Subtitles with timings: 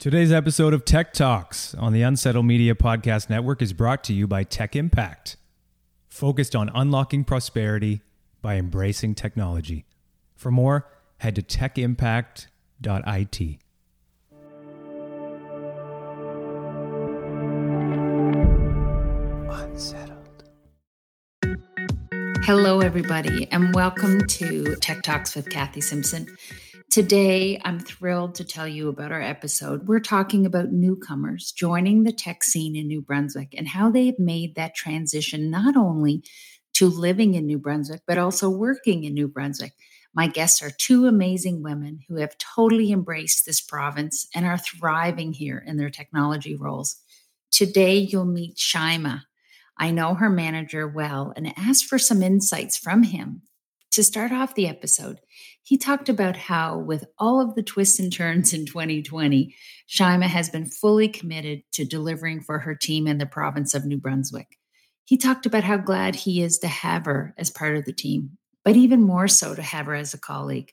[0.00, 4.26] Today's episode of Tech Talks on the Unsettled Media Podcast Network is brought to you
[4.26, 5.36] by Tech Impact,
[6.08, 8.00] focused on unlocking prosperity
[8.40, 9.84] by embracing technology.
[10.34, 12.48] For more, head to techimpact.it.
[19.50, 20.44] Unsettled.
[22.44, 26.26] Hello, everybody, and welcome to Tech Talks with Kathy Simpson.
[26.90, 29.86] Today, I'm thrilled to tell you about our episode.
[29.86, 34.56] We're talking about newcomers joining the tech scene in New Brunswick and how they've made
[34.56, 36.24] that transition not only
[36.72, 39.74] to living in New Brunswick, but also working in New Brunswick.
[40.14, 45.32] My guests are two amazing women who have totally embraced this province and are thriving
[45.32, 46.96] here in their technology roles.
[47.52, 49.22] Today, you'll meet Shaima.
[49.78, 53.42] I know her manager well and asked for some insights from him.
[53.94, 55.20] To start off the episode,
[55.62, 59.54] he talked about how, with all of the twists and turns in 2020,
[59.88, 63.98] Shaima has been fully committed to delivering for her team in the province of New
[63.98, 64.58] Brunswick.
[65.04, 68.38] He talked about how glad he is to have her as part of the team,
[68.64, 70.72] but even more so to have her as a colleague.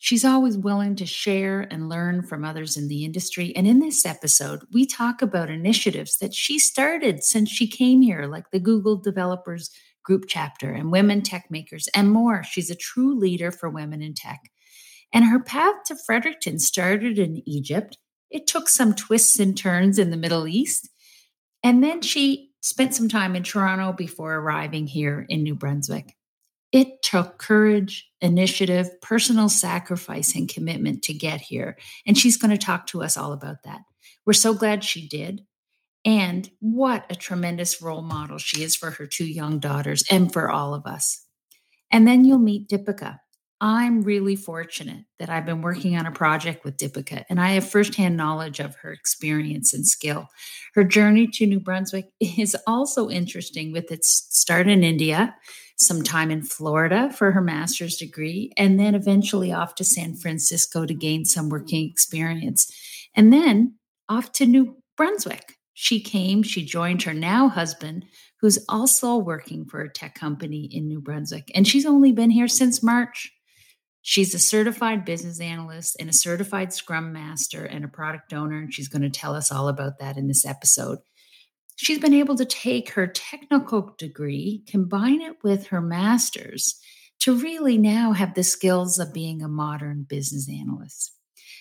[0.00, 3.54] She's always willing to share and learn from others in the industry.
[3.56, 8.26] And in this episode, we talk about initiatives that she started since she came here,
[8.26, 9.70] like the Google Developers
[10.08, 12.42] Group chapter and Women Tech Makers and more.
[12.42, 14.40] She's a true leader for women in tech.
[15.12, 17.98] And her path to Fredericton started in Egypt.
[18.30, 20.88] It took some twists and turns in the Middle East.
[21.62, 26.16] And then she spent some time in Toronto before arriving here in New Brunswick.
[26.72, 31.76] It took courage, initiative, personal sacrifice, and commitment to get here.
[32.06, 33.82] And she's going to talk to us all about that.
[34.24, 35.42] We're so glad she did.
[36.08, 40.50] And what a tremendous role model she is for her two young daughters and for
[40.50, 41.22] all of us.
[41.92, 43.18] And then you'll meet Dipika.
[43.60, 47.68] I'm really fortunate that I've been working on a project with Dipika and I have
[47.68, 50.28] firsthand knowledge of her experience and skill.
[50.74, 55.36] Her journey to New Brunswick is also interesting with its start in India,
[55.76, 60.86] some time in Florida for her master's degree, and then eventually off to San Francisco
[60.86, 62.72] to gain some working experience,
[63.14, 63.74] and then
[64.08, 68.04] off to New Brunswick she came, she joined her now husband,
[68.40, 71.52] who's also working for a tech company in New Brunswick.
[71.54, 73.30] And she's only been here since March.
[74.02, 78.58] She's a certified business analyst and a certified scrum master and a product owner.
[78.58, 80.98] And she's going to tell us all about that in this episode.
[81.76, 86.76] She's been able to take her technical degree, combine it with her master's
[87.20, 91.17] to really now have the skills of being a modern business analyst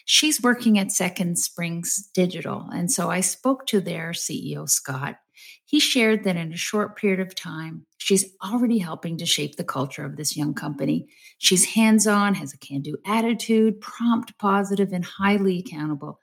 [0.07, 2.65] she's working at Second Springs Digital.
[2.73, 5.17] And so I spoke to their CEO, Scott.
[5.65, 9.65] He shared that in a short period of time, she's already helping to shape the
[9.65, 11.09] culture of this young company.
[11.39, 16.19] She's hands on, has a can do attitude, prompt, positive, and highly accountable.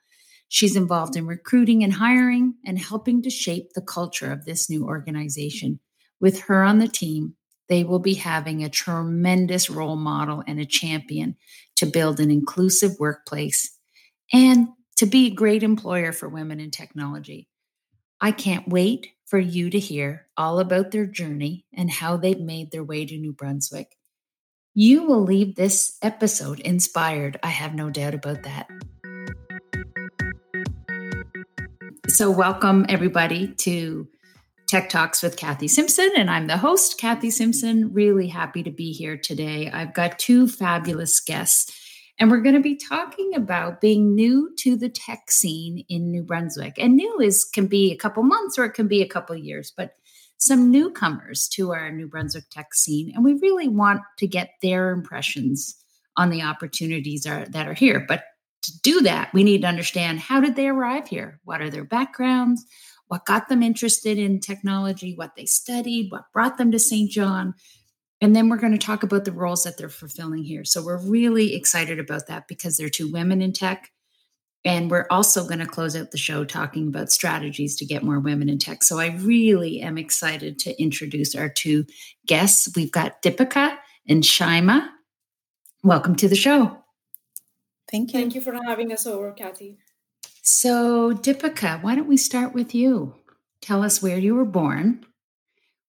[0.49, 4.85] She's involved in recruiting and hiring and helping to shape the culture of this new
[4.85, 5.79] organization.
[6.19, 7.35] With her on the team,
[7.69, 11.35] they will be having a tremendous role model and a champion
[11.75, 13.74] to build an inclusive workplace
[14.33, 17.47] and to be a great employer for women in technology.
[18.21, 22.71] I can't wait for you to hear all about their journey and how they've made
[22.71, 23.97] their way to New Brunswick.
[24.73, 27.39] You will leave this episode inspired.
[27.43, 28.67] I have no doubt about that.
[32.07, 34.07] So, welcome everybody to
[34.67, 37.93] Tech Talks with Kathy Simpson, and I'm the host, Kathy Simpson.
[37.93, 39.69] Really happy to be here today.
[39.69, 41.71] I've got two fabulous guests
[42.19, 46.23] and we're going to be talking about being new to the tech scene in New
[46.23, 46.75] Brunswick.
[46.77, 49.73] And new is can be a couple months or it can be a couple years,
[49.75, 49.95] but
[50.37, 53.11] some newcomers to our New Brunswick tech scene.
[53.13, 55.75] And we really want to get their impressions
[56.17, 58.05] on the opportunities are, that are here.
[58.07, 58.23] But
[58.63, 61.39] to do that, we need to understand how did they arrive here?
[61.43, 62.65] What are their backgrounds?
[63.07, 65.13] What got them interested in technology?
[65.15, 66.11] What they studied?
[66.11, 67.11] What brought them to St.
[67.11, 67.53] John?
[68.25, 70.65] And then we're going to talk about the roles that they're fulfilling here.
[70.65, 73.91] So we're really excited about that because they're two women in tech.
[74.65, 78.19] And we're also going to close out the show talking about strategies to get more
[78.19, 78.81] women in tech.
[78.81, 81.85] So I really am excited to introduce our two
[82.25, 82.67] guests.
[82.75, 83.77] We've got Dipika
[84.09, 84.89] and Shaima.
[85.83, 86.79] Welcome to the show.
[87.91, 88.19] Thank you.
[88.19, 89.77] Thank you for having us over, Kathy.
[90.41, 93.13] So, Dipika, why don't we start with you?
[93.61, 95.05] Tell us where you were born,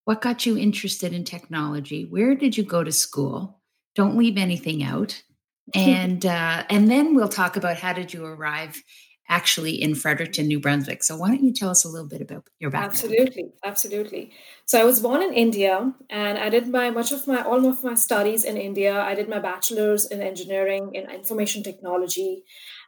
[0.07, 2.05] what got you interested in technology?
[2.05, 3.61] Where did you go to school?
[3.97, 5.23] Don't leave anything out.
[5.75, 8.81] And uh, and then we'll talk about how did you arrive
[9.29, 11.03] actually in Fredericton, New Brunswick.
[11.03, 12.93] So why don't you tell us a little bit about your background?
[12.93, 14.31] Absolutely, absolutely.
[14.67, 17.83] So I was born in India, and I did my much of my all of
[17.83, 19.01] my studies in India.
[19.01, 22.45] I did my bachelor's in engineering in information technology,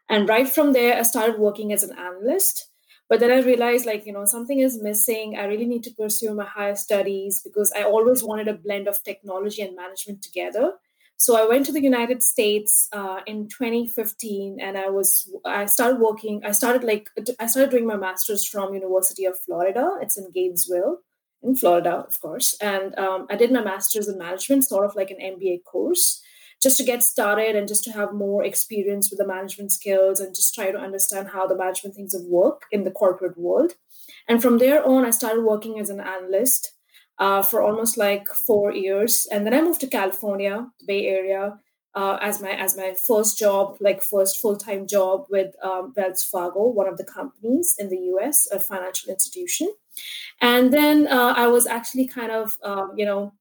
[0.08, 2.68] And right from there, I started working as an analyst.
[3.08, 5.36] But then I realized, like, you know, something is missing.
[5.38, 9.02] I really need to pursue my higher studies because I always wanted a blend of
[9.02, 10.74] technology and management together.
[11.16, 16.00] So I went to the United States uh, in 2015, and I was I started
[16.00, 16.42] working.
[16.44, 17.08] I started like
[17.40, 19.96] I started doing my master's from University of Florida.
[20.00, 20.98] It's in Gainesville,
[21.42, 22.56] in Florida, of course.
[22.60, 26.22] And um, I did my master's in management, sort of like an MBA course
[26.62, 30.34] just to get started and just to have more experience with the management skills and
[30.34, 33.74] just try to understand how the management things of work in the corporate world.
[34.28, 36.72] And from there on, I started working as an analyst
[37.18, 41.58] uh, for almost like four years, and then I moved to California, Bay Area,
[41.94, 46.22] uh, as my as my first job, like first full time job with um, Wells
[46.22, 49.72] Fargo, one of the companies in the U.S., a financial institution.
[50.40, 53.32] And then uh, I was actually kind of, um, you know,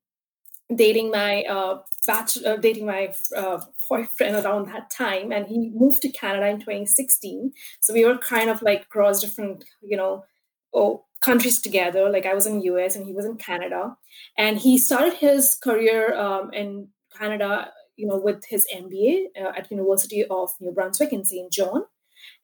[0.76, 6.02] dating my uh, bachelor, uh, dating my uh, boyfriend around that time, and he moved
[6.02, 7.52] to Canada in 2016.
[7.82, 10.26] So we were kind of like cross different, you know,
[10.74, 12.10] oh, countries together.
[12.10, 13.96] Like I was in US and he was in Canada,
[14.38, 19.72] and he started his career um, in Canada, you know, with his MBA uh, at
[19.72, 21.52] University of New Brunswick in St.
[21.52, 21.84] John.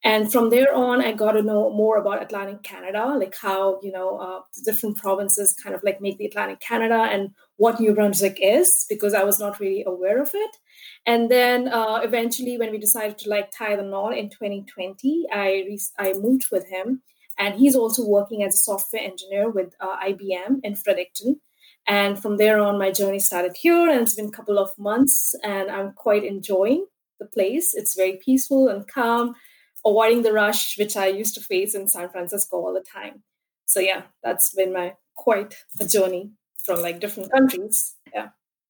[0.04, 3.92] And from there on, I got to know more about Atlantic Canada, like how you
[3.92, 8.38] know uh, different provinces kind of like make the Atlantic Canada and what New Brunswick
[8.42, 10.58] is, because I was not really aware of it.
[11.06, 15.46] And then uh, eventually, when we decided to like tie the knot in 2020, I
[15.68, 17.02] re- I moved with him,
[17.40, 21.40] and he's also working as a software engineer with uh, IBM in Fredericton.
[21.88, 25.34] And from there on, my journey started here, and it's been a couple of months,
[25.44, 26.86] and I'm quite enjoying
[27.20, 27.74] the place.
[27.74, 29.36] It's very peaceful and calm
[29.86, 33.24] avoiding the rush which I used to face in San Francisco all the time.
[33.66, 36.32] So yeah, that's been my quite a journey
[36.66, 37.96] from like different um, countries.
[38.14, 38.30] Yeah.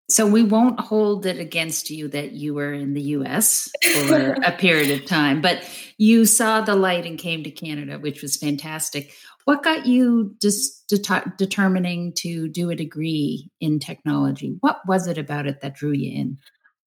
[0.09, 3.69] So we won't hold it against you that you were in the US
[4.07, 5.67] for a period of time, but
[5.97, 9.13] you saw the light and came to Canada, which was fantastic.
[9.45, 14.57] What got you just det- determining to do a degree in technology?
[14.59, 16.37] What was it about it that drew you in?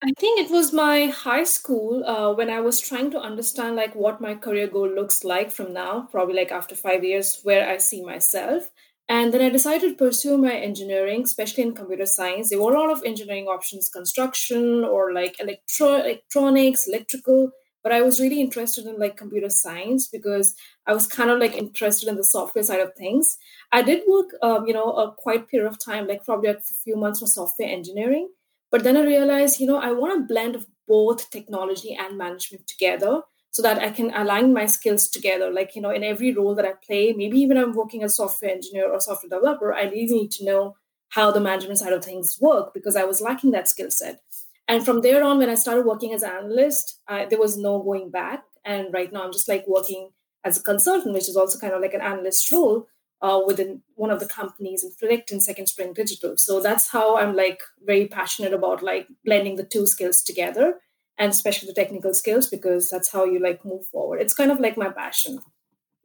[0.03, 3.95] I think it was my high school uh, when I was trying to understand like
[3.95, 7.79] what my career goal looks like from now, probably like after five years, where I
[7.79, 8.71] see myself.
[9.09, 12.51] And then I decided to pursue my engineering, especially in computer science.
[12.51, 17.51] There were a lot of engineering options, construction or like electro- electronics, electrical.
[17.83, 20.57] But I was really interested in like computer science because
[20.87, 23.39] I was kind of like interested in the software side of things.
[23.73, 26.97] I did work, um, you know, a quite period of time, like probably a few
[26.97, 28.29] months for software engineering
[28.71, 32.67] but then I realized, you know, I want a blend of both technology and management
[32.67, 35.51] together so that I can align my skills together.
[35.51, 38.51] Like, you know, in every role that I play, maybe even I'm working as software
[38.51, 40.77] engineer or software developer, I really need to know
[41.11, 44.21] how the management side of things work because I was lacking that skill set.
[44.69, 47.83] And from there on, when I started working as an analyst, I, there was no
[47.83, 48.43] going back.
[48.65, 50.11] And right now, I'm just like working
[50.45, 52.89] as a consultant, which is also kind of like an analyst role
[53.23, 56.37] uh, within one of the companies in and Second Spring Digital.
[56.37, 60.81] So that's how I'm like very passionate about like blending the two skills together
[61.19, 64.21] and especially the technical skills because that's how you like move forward.
[64.21, 65.41] It's kind of like my passion.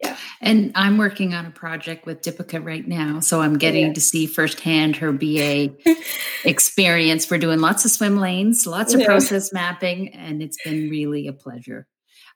[0.01, 0.17] Yeah.
[0.39, 3.19] And I'm working on a project with Dipika right now.
[3.19, 3.93] So I'm getting yeah.
[3.93, 5.75] to see firsthand her BA
[6.45, 7.29] experience.
[7.29, 9.05] We're doing lots of swim lanes, lots of yeah.
[9.05, 11.87] process mapping, and it's been really a pleasure.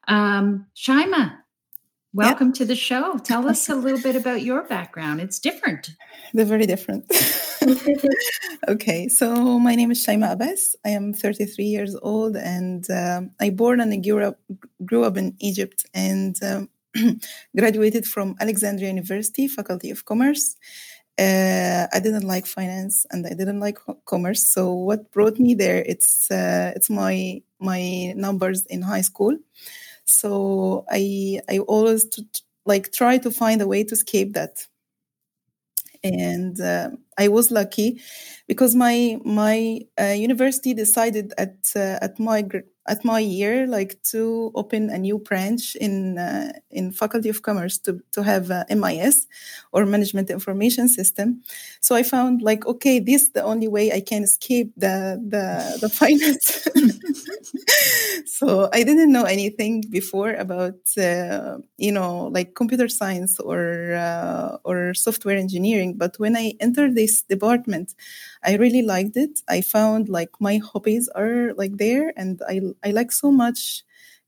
[0.08, 1.38] Um, Shaima,
[2.16, 3.18] Welcome to the show.
[3.18, 5.20] Tell us a little bit about your background.
[5.20, 5.90] It's different.
[6.34, 7.12] They're very different.
[8.70, 10.78] okay, so my name is Shaima Abbas.
[10.86, 14.40] I am 33 years old and um, I born and grew up,
[14.86, 16.70] grew up in Egypt and um,
[17.58, 20.56] graduated from Alexandria University, Faculty of Commerce.
[21.20, 24.48] Uh, I didn't like finance and I didn't like commerce.
[24.48, 25.84] So what brought me there?
[25.86, 29.38] It's uh, it's my my numbers in high school.
[30.06, 32.28] So I I always t-
[32.66, 34.68] like try to find a way to escape that.
[36.04, 38.02] And uh, I was lucky
[38.48, 42.44] because my my uh, university decided at uh, at my
[42.88, 47.78] at my year like to open a new branch in uh, in faculty of commerce
[47.80, 49.28] to to have MIS
[49.72, 51.42] or management information system.
[51.82, 55.78] So i found like okay this is the only way i can escape the the
[55.82, 56.68] the finance.
[58.26, 64.58] So i didn't know anything before about uh, you know like computer science or uh,
[64.64, 67.94] or software engineering but when i entered this department
[68.46, 72.92] i really liked it i found like my hobbies are like there and i I
[72.92, 73.84] like so much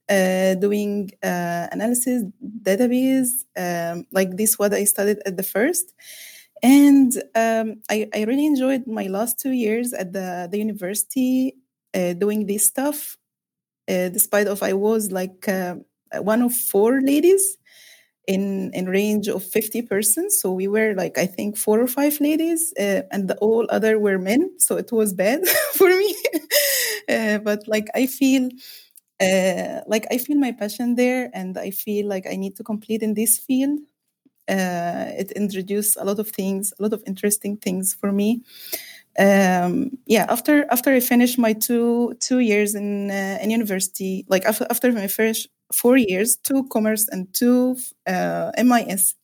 [0.09, 2.24] uh, doing uh, analysis,
[2.62, 5.93] database, um, like this what I studied at the first.
[6.63, 11.55] And um, I, I, really enjoyed my last two years at the, the university
[11.93, 13.17] uh, doing this stuff.
[13.88, 15.75] Uh, despite of I was like uh,
[16.19, 17.57] one of four ladies
[18.27, 20.39] in in range of 50 persons.
[20.39, 24.00] So we were like i think four or five ladies uh, and the all other
[24.00, 24.51] were men.
[24.60, 26.15] So it was bad for me.
[27.10, 28.50] Uh, but like i feel
[29.22, 33.01] uh, like i feel my passion there and i feel like i need to complete
[33.03, 33.79] in this field.
[34.50, 38.43] Uh, it introduced a lot of things a lot of interesting things for me.
[39.19, 44.46] Um, yeah after after i finished my two two years in uh, in university like
[44.46, 49.15] after, after my first four years, two commerce and two uh, MIS.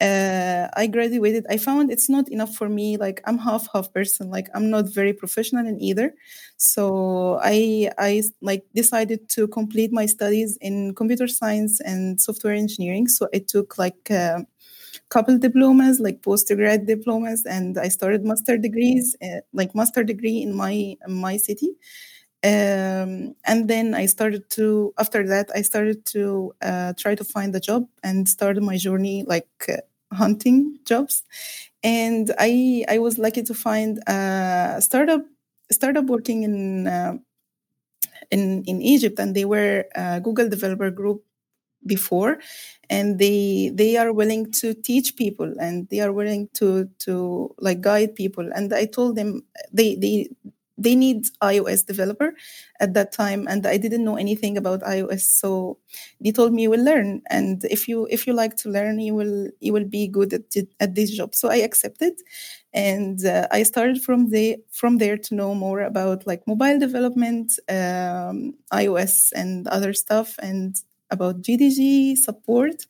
[0.00, 1.46] Uh, I graduated.
[1.48, 2.96] I found it's not enough for me.
[2.96, 4.28] Like I'm half half person.
[4.28, 6.14] Like I'm not very professional in either.
[6.56, 13.06] So I I like decided to complete my studies in computer science and software engineering.
[13.08, 14.40] So I took like a uh,
[15.08, 20.54] couple diplomas, like postgrad diplomas, and I started master degrees, uh, like master degree in
[20.54, 21.70] my in my city
[22.44, 27.54] um, and then I started to, after that, I started to uh, try to find
[27.56, 29.78] a job and started my journey like uh,
[30.14, 31.22] hunting jobs.
[31.82, 35.22] And I, I was lucky to find a startup,
[35.72, 37.18] startup working in, uh,
[38.30, 39.84] in, in Egypt, and they were
[40.22, 41.24] Google developer group
[41.86, 42.38] before
[42.90, 47.80] and they they are willing to teach people and they are willing to to like
[47.80, 50.28] guide people and i told them they they
[50.76, 52.34] they need iOS developer
[52.80, 55.22] at that time, and I didn't know anything about iOS.
[55.22, 55.78] So
[56.20, 59.14] they told me you will learn, and if you if you like to learn, you
[59.14, 60.42] will you will be good at
[60.80, 61.34] at this job.
[61.34, 62.14] So I accepted,
[62.72, 67.52] and uh, I started from the from there to know more about like mobile development,
[67.68, 70.74] um, iOS, and other stuff, and
[71.10, 72.86] about GDG support.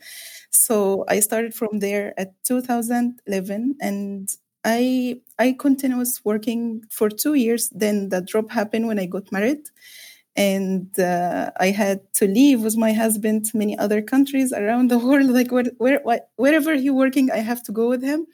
[0.50, 4.29] So I started from there at 2011, and
[4.64, 7.68] I I continued working for two years.
[7.71, 9.64] Then the drop happened when I got married,
[10.37, 14.99] and uh, I had to leave with my husband to many other countries around the
[15.06, 15.26] world.
[15.30, 16.00] Like where, where
[16.37, 18.26] wherever he working, I have to go with him.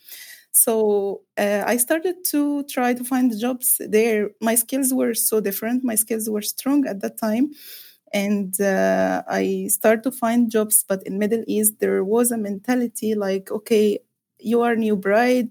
[0.52, 4.30] So uh, I started to try to find jobs there.
[4.40, 5.84] My skills were so different.
[5.84, 7.50] My skills were strong at that time
[8.12, 13.14] and uh, i started to find jobs but in middle east there was a mentality
[13.14, 13.99] like okay
[14.38, 15.49] you are new bride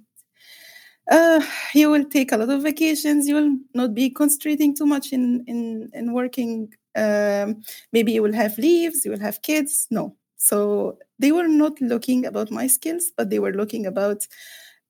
[1.09, 1.41] uh,
[1.73, 3.27] you will take a lot of vacations.
[3.27, 6.73] You will not be concentrating too much in in in working.
[6.95, 7.61] Um,
[7.93, 9.05] maybe you will have leaves.
[9.05, 9.87] You will have kids.
[9.91, 14.27] No, so they were not looking about my skills, but they were looking about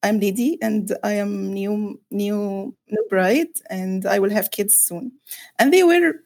[0.04, 5.12] I'm lady and I am new new new bride and I will have kids soon.
[5.60, 6.24] And they were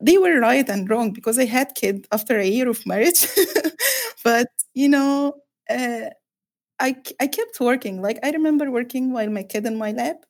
[0.00, 3.26] they were right and wrong because I had kid after a year of marriage.
[4.24, 5.34] but you know,
[5.70, 6.10] uh,
[6.82, 8.02] I, I kept working.
[8.02, 10.26] Like I remember working while my kid in my lap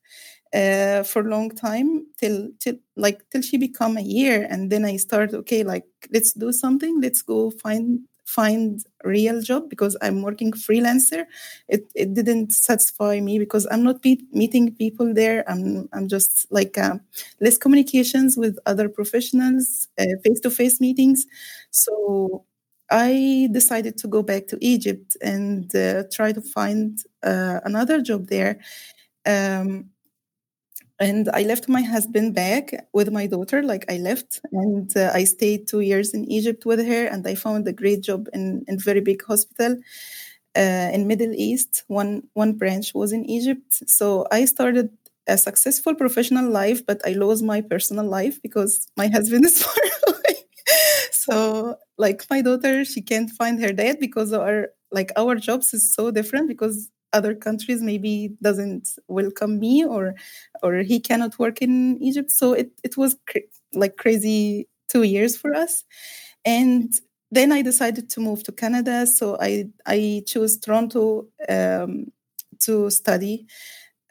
[0.53, 4.85] uh, for a long time till till like till she become a year, and then
[4.85, 7.01] I start Okay, like let's do something.
[7.01, 11.25] Let's go find find real job because I'm working freelancer.
[11.67, 15.43] It it didn't satisfy me because I'm not meeting people there.
[15.49, 16.95] I'm I'm just like uh,
[17.41, 19.87] less communications with other professionals,
[20.23, 21.25] face to face meetings.
[21.71, 22.45] So
[22.93, 28.27] I decided to go back to Egypt and uh, try to find uh, another job
[28.27, 28.59] there.
[29.25, 29.91] Um,
[30.99, 33.63] and I left my husband back with my daughter.
[33.63, 37.35] Like I left, and uh, I stayed two years in Egypt with her, and I
[37.35, 39.77] found a great job in in very big hospital
[40.57, 41.83] uh, in Middle East.
[41.87, 44.89] One one branch was in Egypt, so I started
[45.27, 49.83] a successful professional life, but I lost my personal life because my husband is far
[50.09, 50.37] away.
[51.11, 55.93] so like my daughter she can't find her dad because our like our jobs is
[55.93, 60.15] so different because other countries maybe doesn't welcome me or
[60.63, 62.31] or he cannot work in egypt.
[62.31, 65.83] So it, it was cr- like crazy two years for us.
[66.45, 66.91] And
[67.31, 69.05] then i decided to move to canada.
[69.07, 72.11] So i i chose toronto um,
[72.61, 73.45] to study.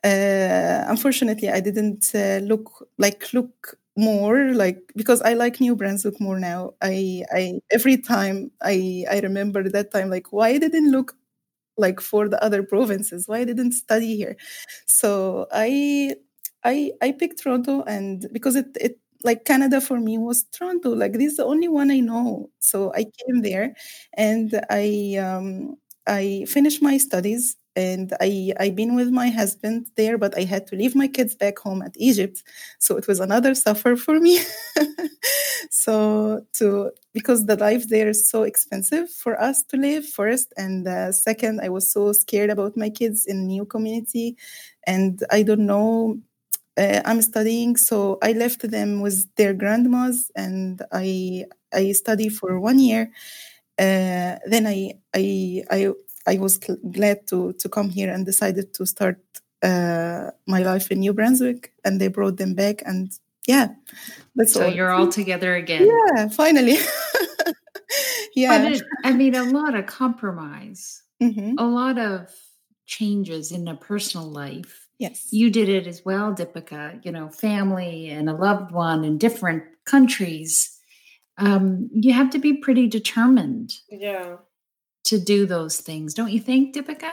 [0.04, 6.20] Uh, unfortunately i didn't uh, look like look more like because i like new brunswick
[6.20, 6.72] more now.
[6.82, 11.14] I i every time i i remember that time like why didn't look
[11.78, 13.28] like for the other provinces?
[13.28, 14.36] Why didn't study here?
[14.86, 16.14] So i
[16.64, 20.90] i i picked toronto and because it it like canada for me was toronto.
[20.94, 22.50] Like this is the only one i know.
[22.60, 23.74] So i came there
[24.16, 30.18] and i um i finished my studies and I I've been with my husband there,
[30.18, 32.42] but I had to leave my kids back home at Egypt,
[32.78, 34.40] so it was another suffer for me.
[35.70, 40.86] so to because the life there is so expensive for us to live first, and
[40.88, 44.36] uh, second, I was so scared about my kids in new community,
[44.86, 46.18] and I don't know.
[46.78, 52.60] uh, I'm studying, so I left them with their grandmas, and I I study for
[52.60, 53.10] one year.
[53.78, 55.92] Uh, then I I I
[56.26, 59.18] I was glad to to come here and decided to start
[59.62, 63.10] uh, my life in New Brunswick, and they brought them back, and
[63.46, 63.68] yeah,
[64.34, 64.72] that's so all.
[64.72, 65.86] you're all together again.
[65.86, 66.76] Yeah, finally.
[68.34, 71.54] yeah, it, I mean, a lot of compromise, mm-hmm.
[71.58, 72.28] a lot of
[72.86, 74.88] changes in a personal life.
[74.98, 77.04] Yes, you did it as well, Dipika.
[77.04, 80.78] You know, family and a loved one in different countries.
[81.38, 83.72] Um, you have to be pretty determined.
[83.90, 84.36] Yeah
[85.04, 87.12] to do those things, don't you think, Deepika?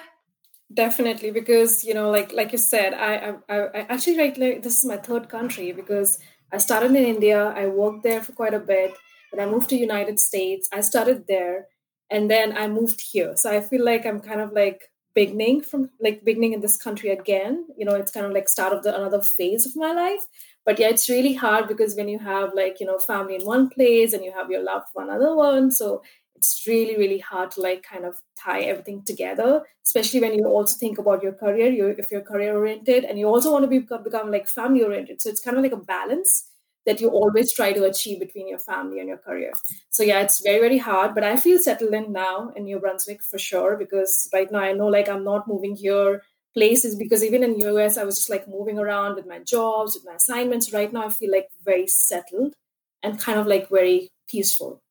[0.72, 4.77] Definitely, because you know, like like you said, I I, I actually right like this
[4.77, 6.19] is my third country because
[6.51, 8.93] I started in India, I worked there for quite a bit,
[9.31, 11.67] then I moved to United States, I started there,
[12.10, 13.34] and then I moved here.
[13.36, 17.10] So I feel like I'm kind of like beginning from like beginning in this country
[17.10, 17.65] again.
[17.77, 20.25] You know, it's kind of like start of the another phase of my life.
[20.65, 23.69] But yeah, it's really hard because when you have like you know family in one
[23.69, 26.03] place and you have your loved one other one, so
[26.39, 30.77] it's really really hard to like kind of tie everything together especially when you also
[30.77, 33.79] think about your career you if you're career oriented and you also want to be,
[33.79, 35.22] become like family oriented.
[35.22, 36.46] So it's kind of like a balance
[36.86, 39.51] that you always try to achieve between your family and your career.
[39.89, 43.22] So yeah it's very very hard but i feel settled in now in new brunswick
[43.22, 46.22] for sure because right now i know like i'm not moving here
[46.53, 50.05] places because even in us i was just like moving around with my jobs with
[50.05, 50.74] my assignments.
[50.74, 52.55] Right now i feel like very settled
[53.03, 54.81] and kind of like very peaceful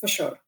[0.00, 0.38] for sure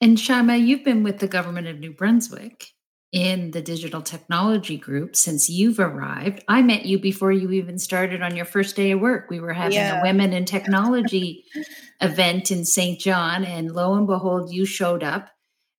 [0.00, 2.66] and Shaima, you've been with the government of New Brunswick
[3.12, 6.44] in the digital technology group since you've arrived.
[6.46, 9.28] I met you before you even started on your first day of work.
[9.28, 10.00] We were having yeah.
[10.00, 11.44] a women in technology
[12.00, 13.00] event in St.
[13.00, 15.28] John, and lo and behold, you showed up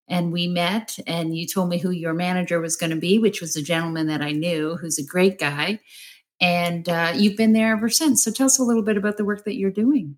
[0.07, 3.39] and we met, and you told me who your manager was going to be, which
[3.39, 5.79] was a gentleman that I knew who's a great guy.
[6.41, 8.23] And uh, you've been there ever since.
[8.23, 10.17] So tell us a little bit about the work that you're doing.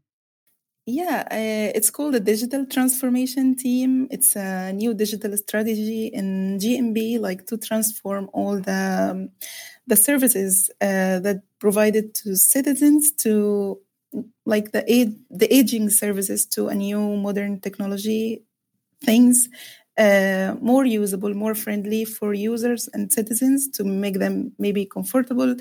[0.86, 4.08] Yeah, uh, it's called the Digital Transformation Team.
[4.12, 9.30] It's a new digital strategy in GNB, like to transform all the um,
[9.88, 13.80] the services uh, that provided to citizens to
[14.46, 18.44] like the aid, the aging services to a new modern technology
[19.06, 19.50] things
[19.98, 25.56] uh, more usable, more friendly for users and citizens to make them maybe comfortable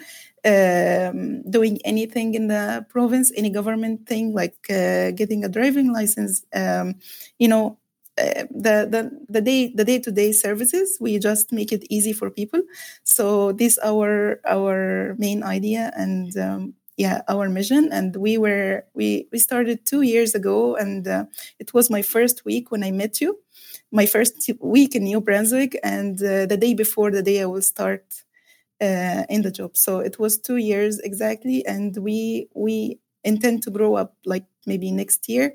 [0.44, 6.44] um, doing anything in the province, any government thing like uh, getting a driving license.
[6.54, 6.94] Um,
[7.38, 7.78] you know,
[8.18, 12.12] uh, the the the day the day to day services we just make it easy
[12.12, 12.60] for people.
[13.04, 16.36] So this our our main idea and.
[16.36, 21.24] Um, yeah our mission and we were we we started two years ago and uh,
[21.58, 23.38] it was my first week when i met you
[23.92, 27.62] my first week in New Brunswick, and uh, the day before the day I will
[27.62, 28.24] start
[28.80, 29.76] uh, in the job.
[29.76, 34.90] So it was two years exactly, and we we intend to grow up like maybe
[34.90, 35.54] next year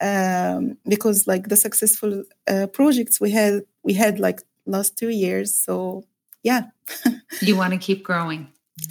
[0.00, 5.54] um, because like the successful uh, projects we had we had like last two years.
[5.54, 6.04] So
[6.42, 6.66] yeah,
[7.40, 8.48] you want to keep growing.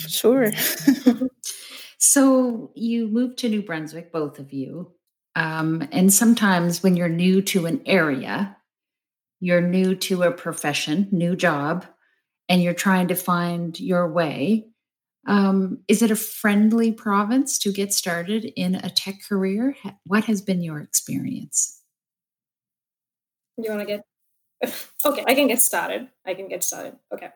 [0.08, 0.52] Sure.
[1.98, 4.92] so you moved to New Brunswick, both of you.
[5.36, 8.58] Um, and sometimes when you're new to an area,
[9.40, 11.86] you're new to a profession, new job,
[12.48, 14.68] and you're trying to find your way.
[15.28, 19.76] Um, is it a friendly province to get started in a tech career?
[20.06, 21.82] What has been your experience?
[23.58, 24.04] You want to get
[25.06, 25.24] okay?
[25.28, 26.08] I can get started.
[26.26, 26.96] I can get started.
[27.14, 27.30] Okay.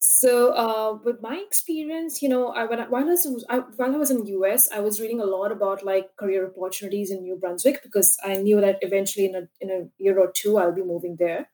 [0.00, 3.94] So, uh, with my experience, you know, I, when I, while, I was, I, while
[3.94, 7.22] I was in the US, I was reading a lot about like career opportunities in
[7.22, 10.74] New Brunswick because I knew that eventually in a, in a year or two I'll
[10.74, 11.48] be moving there.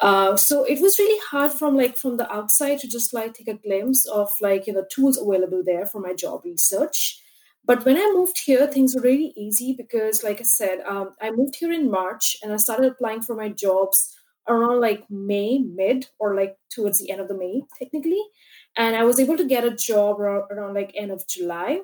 [0.00, 3.48] Uh, so it was really hard from like from the outside to just like take
[3.48, 7.20] a glimpse of like you know tools available there for my job research.
[7.64, 11.30] But when I moved here, things were really easy because, like I said, um, I
[11.30, 14.17] moved here in March and I started applying for my jobs
[14.48, 18.22] around like May, mid, or like towards the end of the May, technically.
[18.76, 21.80] And I was able to get a job around, like end of July.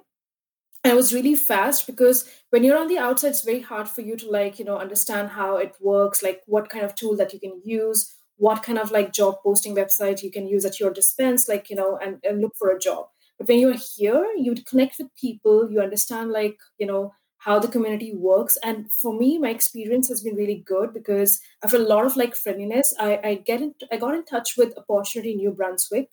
[0.82, 4.02] And it was really fast because when you're on the outside, it's very hard for
[4.02, 7.32] you to like, you know, understand how it works, like what kind of tool that
[7.32, 10.90] you can use, what kind of like job posting website you can use at your
[10.92, 13.06] dispense, like, you know, and, and look for a job.
[13.38, 17.12] But when you're here, you connect with people, you understand like, you know,
[17.44, 18.56] how the community works.
[18.62, 22.16] And for me my experience has been really good because i feel a lot of
[22.16, 22.94] like friendliness.
[22.98, 26.08] I, I get in, i got in touch with opportunity new brunswick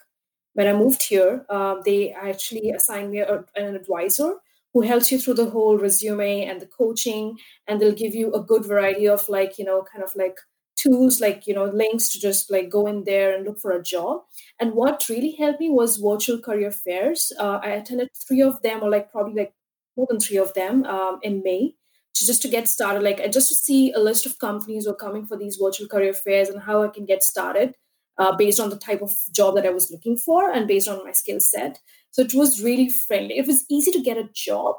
[0.53, 1.45] when i moved here.
[1.49, 4.35] Um, they actually assigned me a, an advisor
[4.73, 8.43] who helps you through the whole resume and the coaching and they'll give you a
[8.43, 10.37] good variety of like you know kind of like
[10.75, 13.83] tools like you know links to just like go in there and look for a
[13.83, 14.21] job.
[14.59, 17.31] And what really helped me was virtual career fairs.
[17.39, 19.53] Uh, i attended three of them or like probably like
[19.97, 21.73] more than three of them um, in may
[22.15, 24.95] to just to get started like just to see a list of companies who are
[24.95, 27.73] coming for these virtual career fairs and how i can get started
[28.17, 31.03] uh, based on the type of job that i was looking for and based on
[31.03, 31.79] my skill set.
[32.11, 33.37] So it was really friendly.
[33.37, 34.75] It was easy to get a job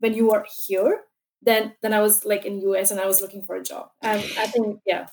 [0.00, 1.02] when you are here
[1.44, 3.88] then then i was like in us and i was looking for a job.
[4.02, 5.06] And i think yeah.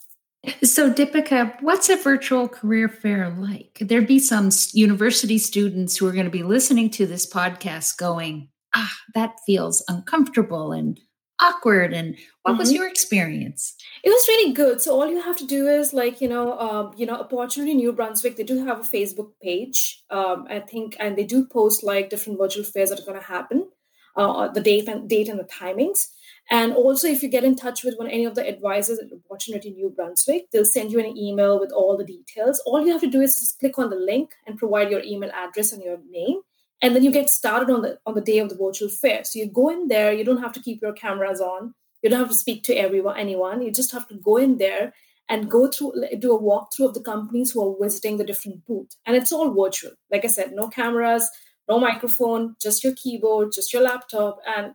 [0.63, 3.73] So, Deepika, what's a virtual career fair like?
[3.75, 7.97] Could there be some university students who are going to be listening to this podcast
[7.97, 8.47] going,
[8.79, 10.99] ah, that feels uncomfortable and
[11.39, 11.93] awkward?
[11.93, 12.59] And what mm-hmm.
[12.59, 13.75] was your experience?
[14.03, 14.81] It was really good.
[14.81, 17.93] So all you have to do is like you know, um, you know, Opportunity New
[17.93, 18.37] Brunswick.
[18.37, 22.39] They do have a Facebook page, um, I think, and they do post like different
[22.39, 23.67] virtual fairs that are going to happen,
[24.15, 26.07] uh, the date and date and the timings.
[26.51, 29.69] And also, if you get in touch with one any of the advisors at Opportunity
[29.69, 32.59] New Brunswick, they'll send you an email with all the details.
[32.65, 35.29] All you have to do is just click on the link and provide your email
[35.31, 36.41] address and your name,
[36.81, 39.23] and then you get started on the on the day of the virtual fair.
[39.23, 40.13] So you go in there.
[40.13, 41.73] You don't have to keep your cameras on.
[42.01, 43.61] You don't have to speak to everyone, anyone.
[43.61, 44.93] You just have to go in there
[45.27, 48.95] and go through, do a walkthrough of the companies who are visiting the different booth,
[49.05, 49.91] and it's all virtual.
[50.11, 51.29] Like I said, no cameras,
[51.67, 54.73] no microphone, just your keyboard, just your laptop, and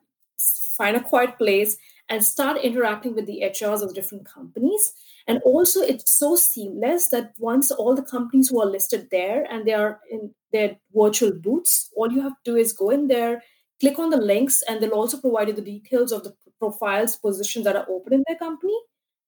[0.77, 1.77] find a quiet place
[2.09, 4.93] and start interacting with the HRs of different companies.
[5.27, 9.67] And also, it's so seamless that once all the companies who are listed there and
[9.67, 13.43] they are in their virtual booths, all you have to do is go in there,
[13.81, 17.65] click on the links, and they'll also provide you the details of the profiles, positions
[17.65, 18.79] that are open in their company,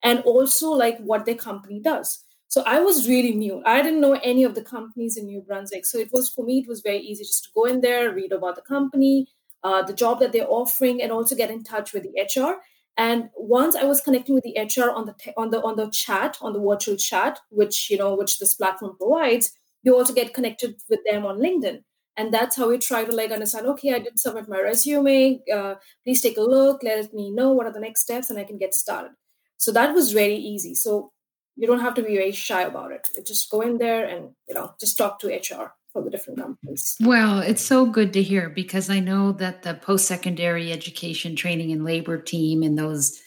[0.03, 2.25] and also like what their company does.
[2.49, 3.62] So I was really new.
[3.67, 5.85] I didn't know any of the companies in New Brunswick.
[5.85, 8.33] So it was for me, it was very easy just to go in there, read
[8.33, 9.27] about the company,
[9.65, 12.62] uh, the job that they're offering, and also get in touch with the HR.
[12.97, 15.91] And once I was connecting with the HR on the te- on the on the
[15.91, 19.53] chat on the virtual chat, which you know which this platform provides,
[19.87, 21.83] you also get connected with them on LinkedIn,
[22.16, 23.66] and that's how we try to like understand.
[23.68, 25.40] Okay, I did submit my resume.
[25.53, 26.83] Uh, please take a look.
[26.83, 29.12] Let me know what are the next steps, and I can get started.
[29.59, 30.75] So that was very easy.
[30.75, 31.12] So
[31.55, 33.09] you don't have to be very shy about it.
[33.25, 36.96] Just go in there and you know just talk to HR for the different companies.
[37.01, 41.70] Well, it's so good to hear because I know that the post secondary education training
[41.72, 43.18] and labor team and those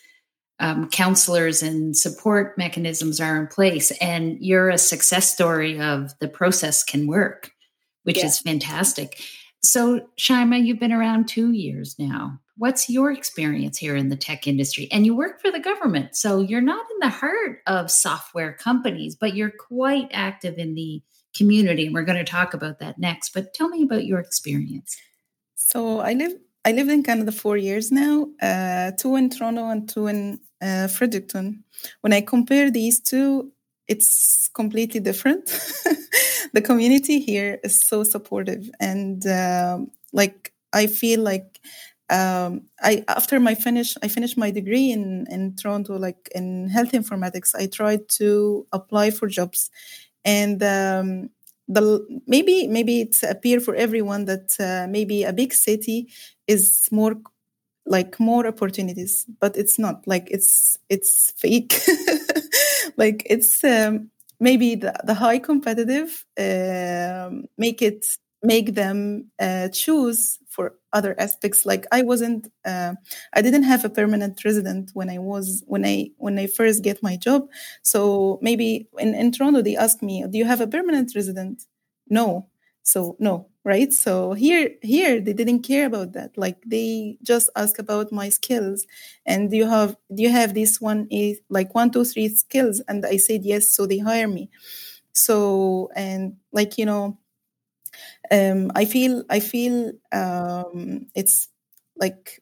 [0.59, 6.27] um, counselors and support mechanisms are in place, and you're a success story of the
[6.27, 7.51] process can work,
[8.03, 8.25] which yeah.
[8.25, 9.21] is fantastic.
[9.61, 12.39] So, Shaima, you've been around two years now.
[12.57, 14.89] What's your experience here in the tech industry?
[14.91, 16.15] And you work for the government.
[16.15, 21.01] So, you're not in the heart of software companies, but you're quite active in the
[21.35, 21.85] community.
[21.85, 23.33] And we're going to talk about that next.
[23.33, 24.97] But tell me about your experience.
[25.55, 26.33] So I live
[26.69, 30.87] I lived in Canada four years now, uh, two in Toronto and two in uh,
[30.87, 31.63] Fredericton.
[32.01, 33.51] When I compare these two,
[33.87, 35.47] it's completely different.
[36.53, 39.79] the community here is so supportive, and uh,
[40.13, 41.59] like I feel like
[42.11, 46.91] um, I after my finish I finished my degree in in Toronto, like in health
[46.91, 47.55] informatics.
[47.55, 49.71] I tried to apply for jobs
[50.23, 51.31] and um,
[51.69, 56.09] the maybe maybe it's appear for everyone that uh, maybe a big city
[56.49, 57.15] is more
[57.85, 61.79] like more opportunities but it's not like it's it's fake.
[62.99, 68.05] Like it's um, maybe the, the high competitive uh, make it
[68.43, 71.65] make them uh, choose for other aspects.
[71.65, 72.93] Like i wasn't uh,
[73.33, 77.01] i didn't have a permanent resident when i was when i when i first get
[77.01, 77.47] my job.
[77.83, 81.65] So maybe in, in toronto they asked me do you have a permanent resident?
[82.09, 82.47] No.
[82.83, 83.91] So no right?
[83.93, 86.37] So here here they didn't care about that.
[86.37, 88.85] Like they just ask about my skills.
[89.25, 92.81] And do you have do you have this one is like one two three skills
[92.87, 94.49] and i said yes so they hire me.
[95.13, 97.17] So and like you know
[98.31, 101.49] um, I feel I feel um, it's
[101.97, 102.41] like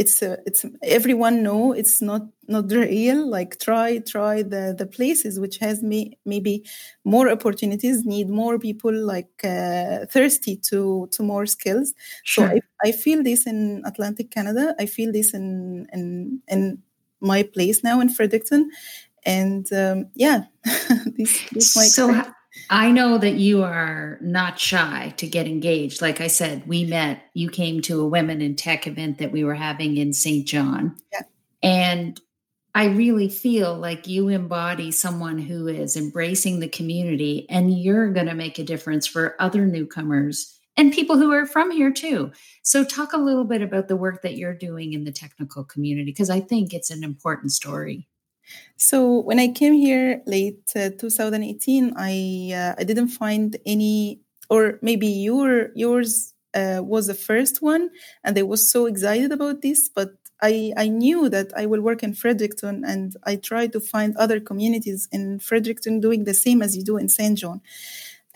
[0.00, 3.20] it's a, it's everyone know it's not not real.
[3.28, 6.64] Like try try the the places which has me maybe
[7.04, 11.92] more opportunities need more people like uh, thirsty to to more skills.
[12.24, 12.48] Sure.
[12.48, 14.74] so I, I feel this in atlantic canada.
[14.78, 16.82] I feel this in in in
[17.20, 18.70] my place now in fredericton.
[19.26, 20.44] And um, yeah
[21.18, 22.24] this, this so
[22.72, 26.00] I know that you are not shy to get engaged.
[26.00, 29.42] Like I said, we met, you came to a women in tech event that we
[29.42, 30.46] were having in St.
[30.46, 30.94] John.
[31.12, 31.22] Yeah.
[31.64, 32.20] And
[32.72, 38.28] I really feel like you embody someone who is embracing the community and you're going
[38.28, 42.30] to make a difference for other newcomers and people who are from here too.
[42.62, 46.12] So, talk a little bit about the work that you're doing in the technical community
[46.12, 48.06] because I think it's an important story.
[48.76, 54.78] So when I came here late uh, 2018, I uh, I didn't find any, or
[54.82, 57.90] maybe your yours uh, was the first one,
[58.24, 59.88] and I was so excited about this.
[59.88, 64.16] But I I knew that I will work in Fredericton, and I tried to find
[64.16, 67.60] other communities in Fredericton doing the same as you do in Saint John.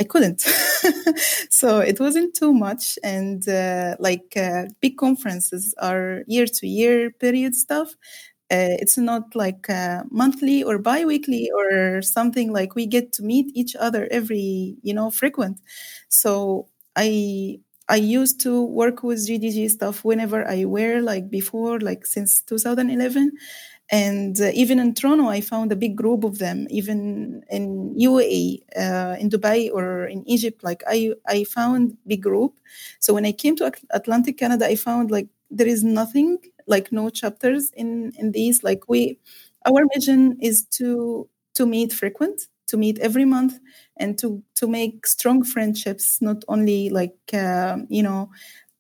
[0.01, 0.41] I couldn't.
[1.51, 2.99] so it wasn't too much.
[3.05, 7.95] And uh, like uh, big conferences are year to year period stuff.
[8.51, 13.47] Uh, it's not like uh, monthly or bi-weekly or something like we get to meet
[13.55, 15.59] each other every you know frequent
[16.09, 22.07] so i i used to work with gdg stuff whenever i were like before like
[22.07, 23.33] since 2011
[23.91, 26.67] and uh, even in Toronto, I found a big group of them.
[26.71, 32.55] Even in UAE, uh, in Dubai, or in Egypt, like I, I found big group.
[32.99, 37.11] So when I came to Atlantic Canada, I found like there is nothing like no
[37.11, 38.63] chapters in in these.
[38.63, 39.19] Like we
[39.67, 43.59] our mission is to to meet frequent to meet every month
[43.97, 48.31] and to to make strong friendships not only like uh, you know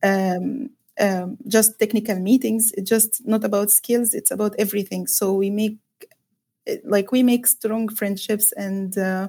[0.02, 0.70] um,
[1.00, 5.06] um, just technical meetings it's just not about skills it's about everything.
[5.06, 5.78] So we make
[6.84, 9.28] like we make strong friendships and uh,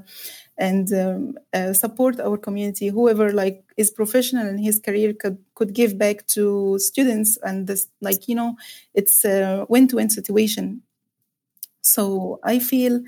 [0.57, 5.73] and um, uh, support our community whoever like is professional in his career could could
[5.73, 8.55] give back to students and this like you know
[8.93, 10.81] it's a win-to-win situation.
[11.81, 13.01] So i feel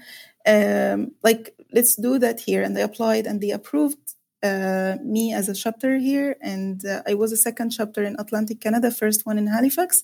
[0.47, 2.63] um, like let's do that here.
[2.63, 3.97] And they applied and they approved
[4.43, 6.35] uh, me as a chapter here.
[6.41, 10.03] And uh, i was a second chapter in atlantic canada first one in halifax.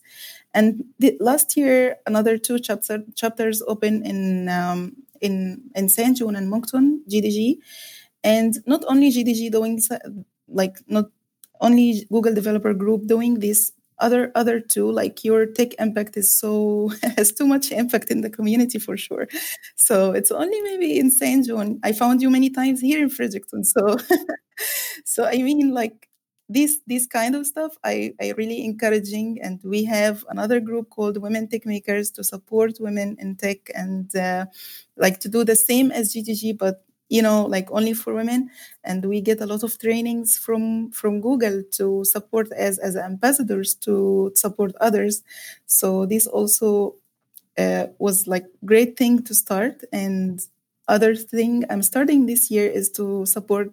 [0.53, 6.35] And the, last year another two chapter, chapters open in um, in in Saint John
[6.35, 7.57] and Moncton GDG,
[8.23, 9.81] and not only GDG doing
[10.47, 11.05] like not
[11.61, 16.91] only Google Developer Group doing this other other two like your tech impact is so
[17.17, 19.27] has too much impact in the community for sure.
[19.75, 21.79] So it's only maybe in Saint John.
[21.83, 23.97] I found you many times here in Fredericton so
[25.05, 26.09] so I mean like
[26.49, 29.39] this this kind of stuff I, I really encouraging.
[29.41, 34.13] And we have another group called women tech makers to support women in tech and
[34.15, 34.45] uh,
[34.97, 38.49] like to do the same as GDG but you know like only for women.
[38.83, 43.75] And we get a lot of trainings from from google to support as as ambassadors
[43.85, 45.23] to support others.
[45.65, 46.95] So this also
[47.57, 49.83] uh, was like great thing to start.
[49.91, 50.39] And
[50.89, 53.69] other thing i'm starting this year is to support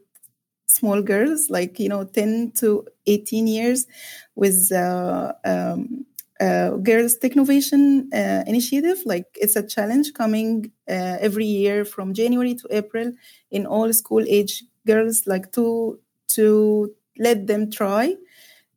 [0.70, 3.86] small girls, like you know, ten to eighteen years,
[4.34, 6.06] with uh, um,
[6.40, 8.98] uh, Girls Technovation uh, initiative.
[9.04, 13.12] Like it's a challenge coming uh, every year from January to April
[13.50, 18.14] in all school age girls, like to to let them try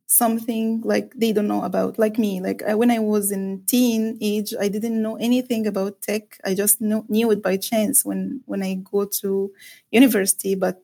[0.08, 4.18] something like they don't know about like me like I, when i was in teen
[4.22, 8.42] age i didn't know anything about tech i just know, knew it by chance when
[8.46, 9.52] when i go to
[9.92, 10.80] university but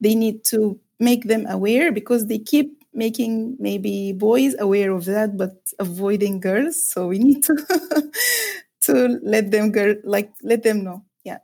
[0.00, 5.36] they need to make them aware because they keep making maybe boys aware of that
[5.36, 6.82] but avoiding girls.
[6.88, 8.12] So we need to
[8.82, 11.04] to let them girl like let them know.
[11.24, 11.38] Yeah.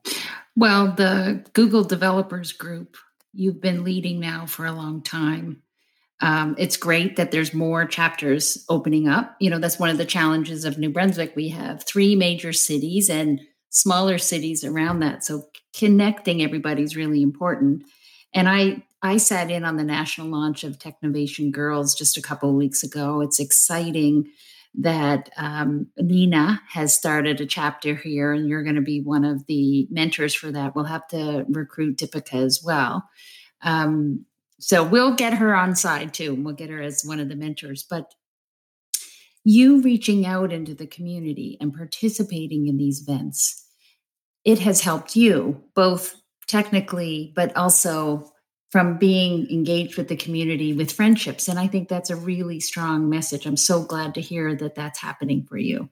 [0.57, 2.97] Well the google developers group
[3.33, 5.63] you've been leading now for a long time.
[6.23, 9.37] Um, it's great that there's more chapters opening up.
[9.41, 11.35] You know that's one of the challenges of new brunswick.
[11.35, 15.25] We have three major cities and smaller cities around that.
[15.25, 15.45] So
[15.77, 17.85] connecting everybody is really important
[18.33, 22.51] and I I sat in on the national launch of Technovation Girls just a couple
[22.51, 23.23] of weeks ago.
[23.23, 24.29] It's exciting
[24.75, 29.47] that um, Nina has started a chapter here, and you're going to be one of
[29.47, 30.77] the mentors for that.
[30.77, 33.09] We'll have to recruit Deepika as well.
[33.63, 34.27] Um,
[34.59, 36.35] so we'll get her on side too.
[36.35, 37.83] We'll get her as one of the mentors.
[37.83, 38.15] But
[39.43, 43.67] you reaching out into the community and participating in these events,
[44.45, 46.20] it has helped you both
[46.51, 48.31] technically, but also
[48.71, 51.49] from being engaged with the community with friendships.
[51.49, 53.47] And I think that's a really strong message.
[53.47, 55.89] I'm so glad to hear that that's happening for you.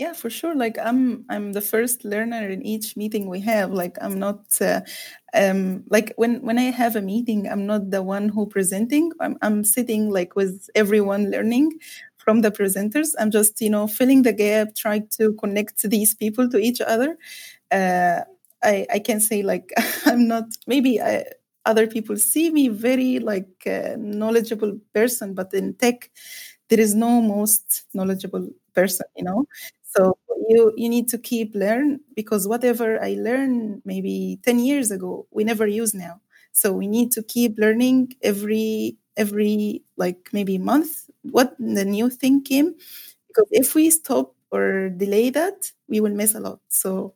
[0.00, 0.56] Yeah, for sure.
[0.56, 3.70] Like I'm, I'm the first learner in each meeting we have.
[3.70, 4.80] Like I'm not, uh,
[5.32, 9.12] um, like when when I have a meeting, I'm not the one who presenting.
[9.20, 11.78] I'm, I'm sitting like with everyone learning
[12.16, 13.14] from the presenters.
[13.20, 17.16] I'm just, you know, filling the gap, trying to connect these people to each other.
[17.70, 18.22] Uh,
[18.64, 19.72] I, I can say like
[20.06, 21.24] I'm not maybe I,
[21.66, 26.10] other people see me very like uh, knowledgeable person, but in tech
[26.68, 29.46] there is no most knowledgeable person, you know.
[29.82, 30.16] So
[30.48, 35.44] you you need to keep learn because whatever I learned maybe 10 years ago, we
[35.44, 36.20] never use now.
[36.52, 42.42] So we need to keep learning every every like maybe month what the new thing
[42.42, 42.74] came
[43.28, 46.60] because if we stop or delay that, we will miss a lot.
[46.68, 47.14] So,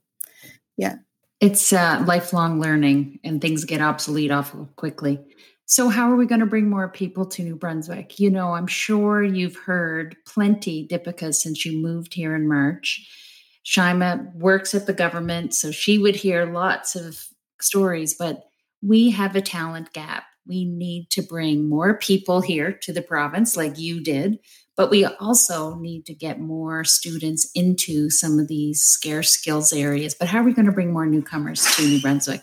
[0.76, 0.96] yeah.
[1.40, 5.20] It's uh, lifelong learning and things get obsolete awful quickly.
[5.66, 8.18] So, how are we going to bring more people to New Brunswick?
[8.18, 13.07] You know, I'm sure you've heard plenty, Dipika, since you moved here in March.
[13.64, 17.22] Shaima works at the government, so she would hear lots of
[17.61, 18.44] stories, but
[18.83, 20.24] we have a talent gap.
[20.46, 24.38] We need to bring more people here to the province, like you did,
[24.78, 30.14] but we also need to get more students into some of these scarce skills areas.
[30.14, 32.42] But how are we going to bring more newcomers to New Brunswick?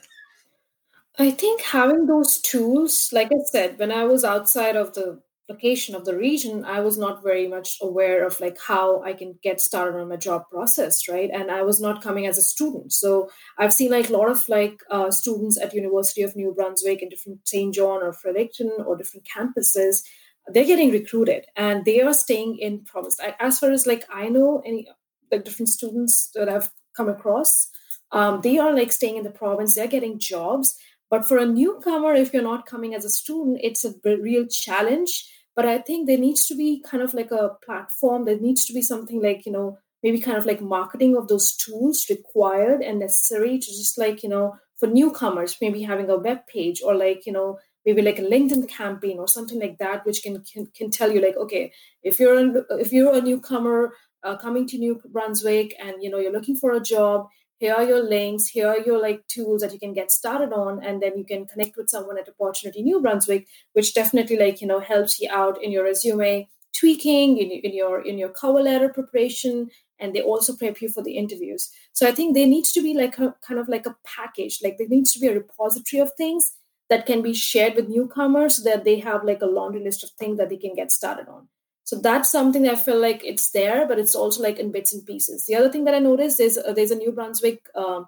[1.17, 5.95] I think having those tools, like I said, when I was outside of the location
[5.95, 9.61] of the region, I was not very much aware of like how I can get
[9.61, 11.29] started on my job process, right?
[11.33, 12.91] And I was not coming as a student.
[12.91, 17.01] So I've seen like a lot of like uh, students at University of New Brunswick
[17.01, 20.01] in different Saint John or Fredericton or different campuses,
[20.47, 23.19] they're getting recruited and they are staying in province.
[23.39, 24.87] As far as like I know, any
[25.31, 27.69] like different students that I've come across,
[28.11, 29.75] um, they are like staying in the province.
[29.75, 30.77] They're getting jobs
[31.09, 35.31] but for a newcomer, if you're not coming as a student, it's a real challenge.
[35.55, 38.25] But I think there needs to be kind of like a platform.
[38.25, 41.55] There needs to be something like, you know, maybe kind of like marketing of those
[41.55, 46.45] tools required and necessary to just like, you know, for newcomers, maybe having a web
[46.47, 50.23] page or like, you know, maybe like a LinkedIn campaign or something like that, which
[50.23, 51.71] can can, can tell you like, okay,
[52.03, 53.93] if you're a, if you're a newcomer
[54.23, 57.27] uh, coming to New Brunswick and you know you're looking for a job,
[57.59, 60.83] here are your links here are your like tools that you can get started on
[60.83, 64.67] and then you can connect with someone at opportunity new brunswick which definitely like you
[64.67, 68.89] know helps you out in your resume tweaking in, in your in your cover letter
[68.89, 69.69] preparation
[69.99, 71.69] and they also prep you for the interviews.
[71.93, 74.77] So i think there needs to be like a kind of like a package like
[74.77, 76.53] there needs to be a repository of things
[76.89, 80.09] that can be shared with newcomers so that they have like a laundry list of
[80.11, 81.47] things that they can get started on
[81.83, 84.91] so that's something that I feel like it's there, but it's also like in bits
[84.91, 85.45] and pieces.
[85.45, 88.01] The other thing that I noticed is uh, there's a New Brunswick uh,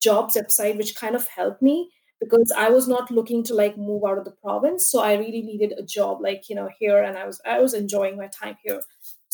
[0.00, 4.04] jobs website which kind of helped me because I was not looking to like move
[4.06, 7.18] out of the province, so I really needed a job like you know here, and
[7.18, 8.80] I was I was enjoying my time here.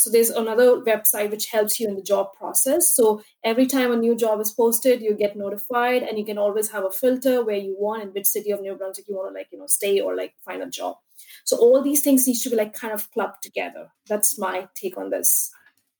[0.02, 2.94] So there's another website which helps you in the job process.
[2.94, 6.70] So every time a new job is posted, you get notified, and you can always
[6.70, 9.38] have a filter where you want in which city of New Brunswick you want to
[9.38, 10.96] like you know stay or like find a job.
[11.44, 13.92] So all these things need to be like kind of clubbed together.
[14.08, 15.50] That's my take on this.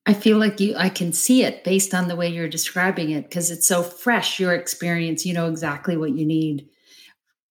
[0.07, 3.25] I feel like you I can see it based on the way you're describing it
[3.25, 6.69] because it's so fresh your experience, you know exactly what you need.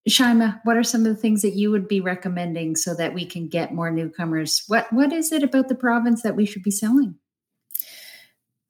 [0.09, 3.25] Shaima, what are some of the things that you would be recommending so that we
[3.25, 4.63] can get more newcomers?
[4.67, 7.15] What what is it about the province that we should be selling?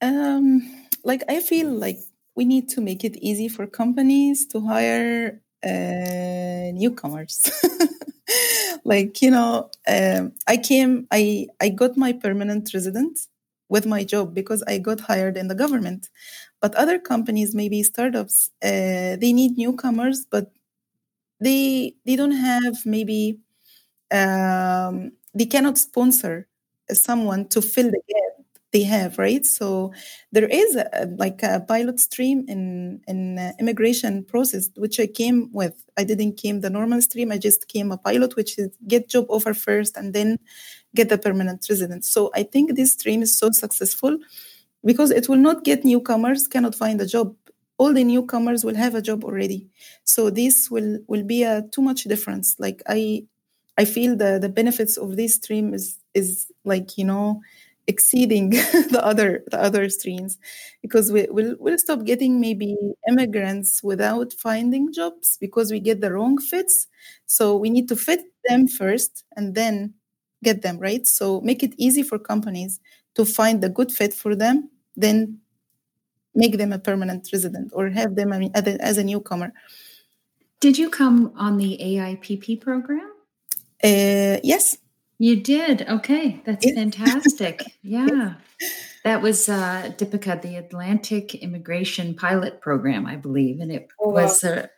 [0.01, 0.61] Um
[1.03, 1.97] like I feel like
[2.35, 7.51] we need to make it easy for companies to hire uh, newcomers.
[8.85, 13.27] like you know um, i came i i got my permanent residence
[13.67, 16.09] with my job because i got hired in the government
[16.61, 20.51] but other companies maybe startups uh, they need newcomers but
[21.39, 23.39] they they don't have maybe
[24.11, 26.47] um, they cannot sponsor
[26.91, 29.45] someone to fill the gap they have right?
[29.45, 29.93] So
[30.31, 35.83] there is a, like a pilot stream in in immigration process which i came with.
[35.97, 37.31] I didn't came the normal stream.
[37.31, 40.37] I just came a pilot which is get job offer first and then
[40.95, 42.09] get the permanent residence.
[42.11, 44.17] So i think this stream is so successful
[44.85, 47.35] because it will not get newcomers cannot find a job
[47.79, 49.67] all the newcomers will have a job already.
[50.05, 52.55] So this will will be a too much difference.
[52.59, 53.25] Like i
[53.77, 57.41] i feel the the benefits of this stream is is like you know
[57.87, 58.49] exceeding
[58.95, 60.37] the other the other streams.
[60.81, 62.75] Because we will we'll stop getting maybe
[63.09, 66.87] immigrants without finding jobs because we get the wrong fits.
[67.25, 69.93] So we need to fit them first and then
[70.43, 71.05] get them right?
[71.07, 72.79] So make it easy for companies
[73.15, 75.39] to find the good fit for them then
[76.41, 78.51] make them a permanent resident or have them I mean,
[78.89, 79.49] as a newcomer
[80.59, 83.09] did you come on the aipp program
[83.89, 84.77] uh, yes
[85.19, 85.87] you did.
[85.87, 86.41] Okay.
[86.45, 86.73] That's yeah.
[86.75, 87.63] fantastic.
[87.83, 88.35] Yeah.
[89.03, 93.59] That was uh, Deepika, the Atlantic Immigration Pilot Program, I believe.
[93.59, 94.23] And it oh, wow.
[94.23, 94.69] was a,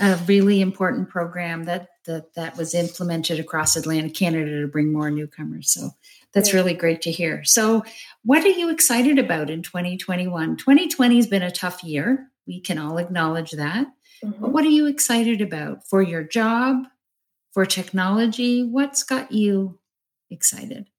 [0.00, 5.10] a, really important program that, that that was implemented across Atlantic Canada to bring more
[5.10, 5.70] newcomers.
[5.70, 5.90] So
[6.36, 7.42] that's really great to hear.
[7.44, 7.82] So,
[8.22, 10.58] what are you excited about in 2021?
[10.58, 12.28] 2020 has been a tough year.
[12.46, 13.86] We can all acknowledge that.
[14.22, 14.42] Mm-hmm.
[14.42, 16.84] But what are you excited about for your job,
[17.54, 18.62] for technology?
[18.62, 19.78] What's got you
[20.30, 20.90] excited?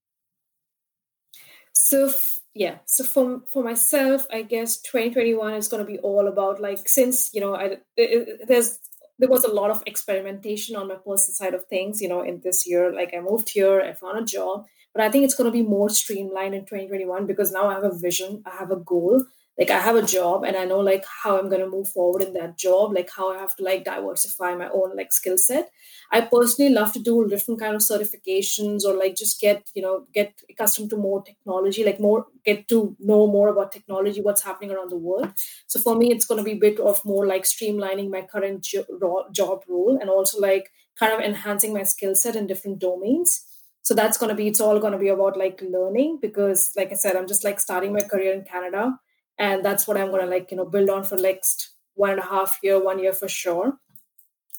[1.73, 2.11] So
[2.55, 6.89] yeah, so for for myself, I guess 2021 is going to be all about like
[6.89, 8.79] since you know I it, there's
[9.19, 12.41] there was a lot of experimentation on my personal side of things, you know, in
[12.43, 12.91] this year.
[12.91, 14.65] Like I moved here, I found a job,
[14.97, 17.83] but I think it's going to be more streamlined in 2021 because now I have
[17.83, 19.25] a vision, I have a goal,
[19.59, 22.21] like i have a job and i know like how i'm going to move forward
[22.23, 25.71] in that job like how i have to like diversify my own like skill set.
[26.11, 30.05] I personally love to do different kind of certifications or like just get you know
[30.13, 34.71] get accustomed to more technology like more get to know more about technology what's happening
[34.71, 35.33] around the world.
[35.67, 38.63] So for me it's going to be a bit of more like streamlining my current
[38.63, 43.43] jo- job role and also like kind of enhancing my skill set in different domains
[43.87, 46.91] so that's going to be it's all going to be about like learning because like
[46.91, 48.93] i said i'm just like starting my career in canada
[49.39, 52.19] and that's what i'm going to like you know build on for next one and
[52.19, 53.77] a half year one year for sure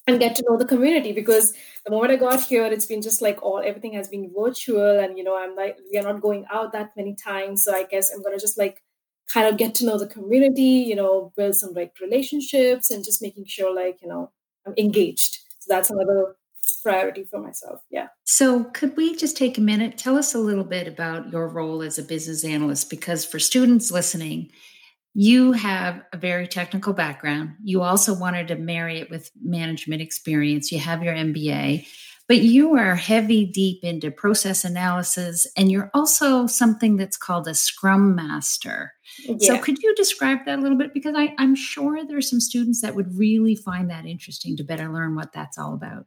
[0.06, 1.52] and get to know the community because
[1.84, 5.18] the moment i got here it's been just like all everything has been virtual and
[5.18, 7.64] you know i'm like we are not going out that many times.
[7.64, 8.82] So i guess i'm going to just like
[9.34, 13.20] kind of get to know the community you know build some like relationships and just
[13.20, 14.30] making sure like you know
[14.66, 15.40] i'm engaged.
[15.58, 16.36] So that's another
[16.78, 17.80] priority for myself.
[17.90, 18.08] Yeah.
[18.24, 19.98] So, could we just take a minute?
[19.98, 23.90] Tell us a little bit about your role as a business analyst, because for students
[23.90, 24.50] listening,
[25.14, 27.54] you have a very technical background.
[27.62, 30.70] You also wanted to marry it with management experience.
[30.70, 31.86] You have your MBA,
[32.28, 37.54] but you are heavy deep into process analysis, and you're also something that's called a
[37.54, 38.92] Scrum Master.
[39.24, 39.36] Yeah.
[39.40, 40.92] So, could you describe that a little bit?
[40.92, 44.62] Because I, I'm sure there are some students that would really find that interesting to
[44.62, 46.06] better learn what that's all about.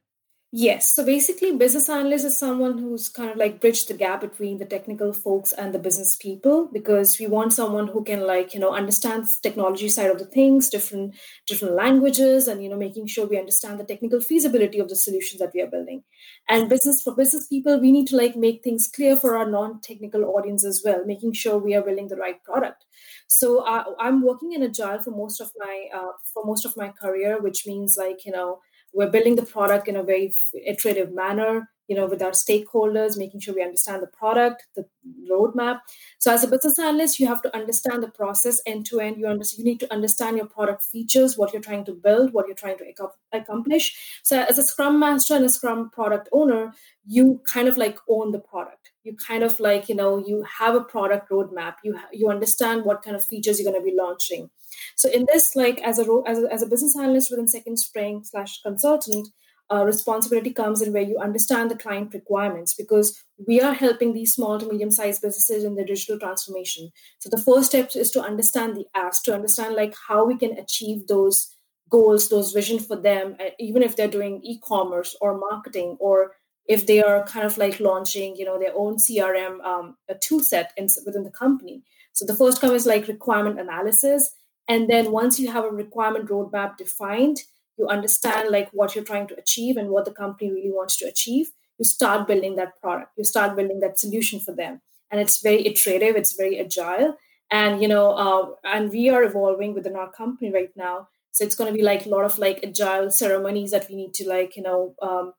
[0.53, 0.93] Yes.
[0.93, 4.65] So basically, business analyst is someone who's kind of like bridge the gap between the
[4.65, 8.73] technical folks and the business people because we want someone who can like, you know,
[8.73, 11.15] understand technology side of the things, different
[11.47, 15.39] different languages, and you know, making sure we understand the technical feasibility of the solutions
[15.39, 16.03] that we are building.
[16.49, 20.25] And business for business people, we need to like make things clear for our non-technical
[20.25, 22.83] audience as well, making sure we are building the right product.
[23.27, 26.89] So uh, I'm working in agile for most of my uh, for most of my
[26.89, 28.59] career, which means like you know
[28.93, 30.33] we're building the product in a very
[30.65, 34.85] iterative manner you know with our stakeholders making sure we understand the product the
[35.29, 35.79] roadmap.
[36.19, 39.17] So as a business analyst you have to understand the process end to end.
[39.17, 42.47] You understand you need to understand your product features what you're trying to build what
[42.47, 42.85] you're trying to
[43.33, 44.19] accomplish.
[44.23, 46.73] So as a scrum master and a scrum product owner
[47.05, 50.75] you kind of like own the product you kind of like you know you have
[50.75, 54.49] a product roadmap you you understand what kind of features you're going to be launching
[54.95, 58.23] so in this, like as a as a, as a business analyst within Second Spring
[58.23, 59.29] slash consultant,
[59.71, 64.33] uh, responsibility comes in where you understand the client requirements because we are helping these
[64.33, 66.91] small to medium sized businesses in their digital transformation.
[67.19, 70.57] So the first step is to understand the ask, to understand like how we can
[70.57, 71.55] achieve those
[71.89, 76.31] goals, those vision for them, uh, even if they're doing e-commerce or marketing or
[76.67, 80.39] if they are kind of like launching, you know, their own CRM um, a tool
[80.39, 81.83] set in, within the company.
[82.13, 84.35] So the first come is like requirement analysis
[84.67, 87.37] and then once you have a requirement roadmap defined
[87.77, 91.05] you understand like what you're trying to achieve and what the company really wants to
[91.05, 91.47] achieve
[91.81, 93.11] you start building that product.
[93.17, 94.81] You start building that solution for them.
[95.09, 97.17] And it's very iterative it's very agile
[97.51, 101.09] and you know uh, and we are evolving within our company right now.
[101.33, 104.13] So it's going to be like a lot of like agile ceremonies that we need
[104.15, 105.33] to like you know um,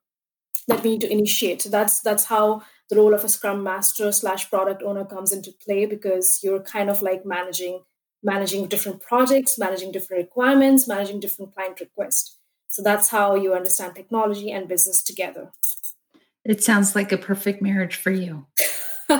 [0.68, 4.12] that we need to initiate so that's that's how the role of a scrum master
[4.12, 7.80] slash product owner comes into play because you're kind of like managing
[8.22, 12.38] managing different projects, managing different requirements, managing different client requests.
[12.68, 15.50] So that's how you understand technology and business together.
[16.44, 18.46] It sounds like a perfect marriage for you.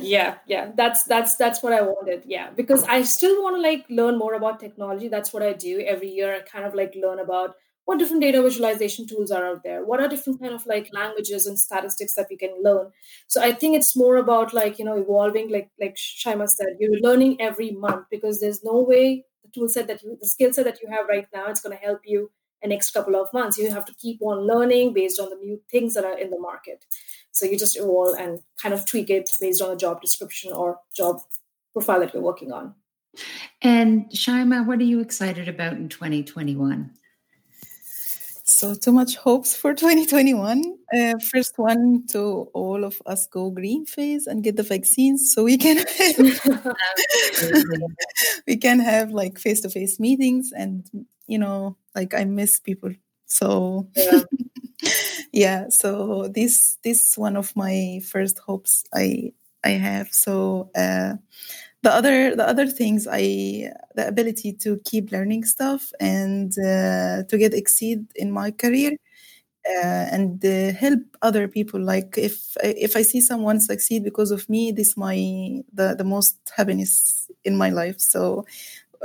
[0.00, 0.72] yeah, yeah.
[0.76, 2.24] That's that's that's what I wanted.
[2.26, 5.08] Yeah, because I still want to like learn more about technology.
[5.08, 6.34] That's what I do every year.
[6.34, 7.56] I kind of like learn about
[7.86, 9.84] what different data visualization tools are out there?
[9.84, 12.92] What are different kind of like languages and statistics that we can learn?
[13.26, 17.00] So i think it's more about like you know evolving like like shaima said you're
[17.00, 20.64] learning every month because there's no way the tool set that you the skill set
[20.64, 22.30] that you have right now it's going to help you
[22.62, 23.58] the next couple of months.
[23.58, 26.38] You have to keep on learning based on the new things that are in the
[26.38, 26.84] market.
[27.32, 30.78] So you just evolve and kind of tweak it based on the job description or
[30.96, 31.20] job
[31.72, 32.74] profile that you're working on.
[33.62, 36.90] And shaima what are you excited about in 2021
[38.48, 40.78] so, too much hopes for 2021.
[40.96, 45.42] Uh, first one to all of us go green phase and get the vaccines so
[45.42, 45.84] we can
[48.46, 50.88] we can have like face to face meetings and
[51.26, 52.92] you know like I miss people.
[53.26, 54.20] So yeah.
[55.32, 59.32] yeah, so this this is one of my first hopes I
[59.64, 60.12] I have.
[60.12, 61.14] So uh,
[61.86, 63.22] the other the other things i
[63.98, 68.92] the ability to keep learning stuff and uh, to get exceed in my career
[69.68, 71.80] uh, and uh, help other people.
[71.80, 75.16] Like if if i see someone succeed because of me this my
[75.72, 77.98] the the most happiness in my life.
[78.00, 78.46] So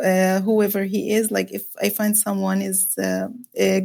[0.04, 3.28] uh, whoever he is like if i find someone is uh,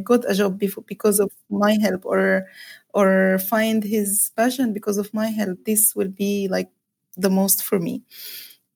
[0.03, 2.47] got a job before, because of my help or
[2.93, 6.69] or find his passion because of my help this will be like
[7.17, 8.03] the most for me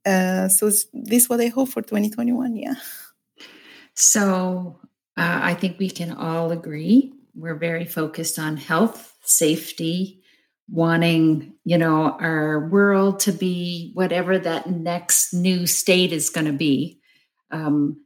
[0.06, 2.76] uh, so this is what i hope for 2021 yeah.
[3.93, 4.80] So
[5.18, 10.22] uh, i think we can all agree we're very focused on health safety
[10.72, 16.54] wanting you know our world to be whatever that next new state is going to
[16.54, 16.99] be.
[17.52, 18.06] Um,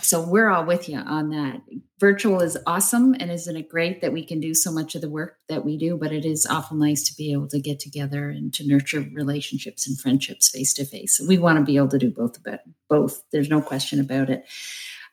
[0.00, 1.60] so we're all with you on that.
[1.98, 5.08] Virtual is awesome, and isn't it great that we can do so much of the
[5.08, 5.96] work that we do?
[5.96, 9.86] But it is awful nice to be able to get together and to nurture relationships
[9.86, 11.20] and friendships face to face.
[11.26, 13.22] We want to be able to do both about both.
[13.32, 14.44] There's no question about it.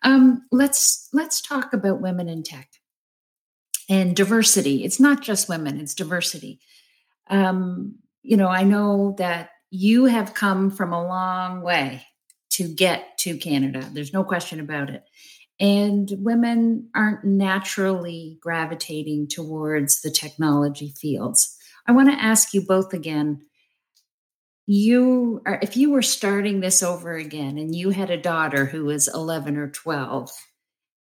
[0.04, 2.70] Um, let's let's talk about women in tech
[3.88, 4.84] and diversity.
[4.84, 6.60] It's not just women; it's diversity.
[7.30, 12.06] Um, you know, I know that you have come from a long way
[12.62, 13.90] to get to Canada.
[13.92, 15.04] There's no question about it.
[15.60, 21.58] And women aren't naturally gravitating towards the technology fields.
[21.88, 23.42] I want to ask you both again.
[24.68, 28.86] You are, if you were starting this over again and you had a daughter who
[28.86, 30.32] was 11 or 12,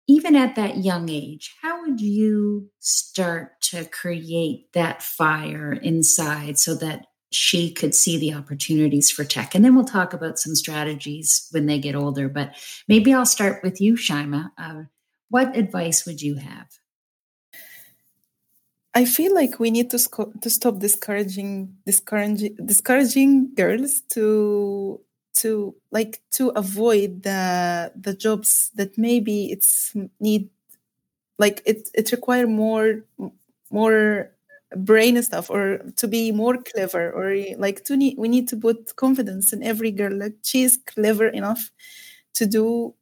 [0.07, 6.75] even at that young age, how would you start to create that fire inside so
[6.77, 9.55] that she could see the opportunities for tech.
[9.55, 12.29] And then we'll talk about some strategies when they get older.
[12.29, 12.55] But
[12.89, 14.51] maybe I'll start with you, Shaima.
[14.57, 14.83] Uh,
[15.29, 16.69] what advice would you have?
[18.95, 25.01] I feel like we need to sco- to stop discouraging discouraging discouraging girls to
[25.35, 30.51] to like to avoid the the jobs that maybe it's need
[31.39, 33.05] like it it require more
[33.71, 34.33] more
[34.77, 38.95] brain stuff or to be more clever or like to need we need to put
[38.97, 41.71] confidence in every girl like she's clever enough
[42.35, 42.95] to do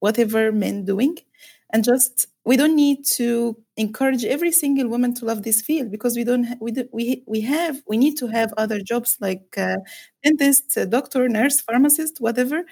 [0.00, 1.16] whatever men doing.
[1.72, 6.16] And just we don't need to encourage every single woman to love this field because
[6.16, 9.76] we don't we do, we we have we need to have other jobs like uh,
[10.24, 12.64] dentist uh, doctor nurse pharmacist whatever.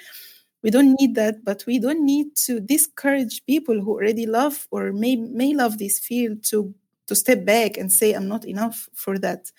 [0.62, 4.92] We don't need that but we don't need to discourage people who already love or
[4.92, 6.74] may may love this field to
[7.06, 9.50] to step back and say i'm not enough for that.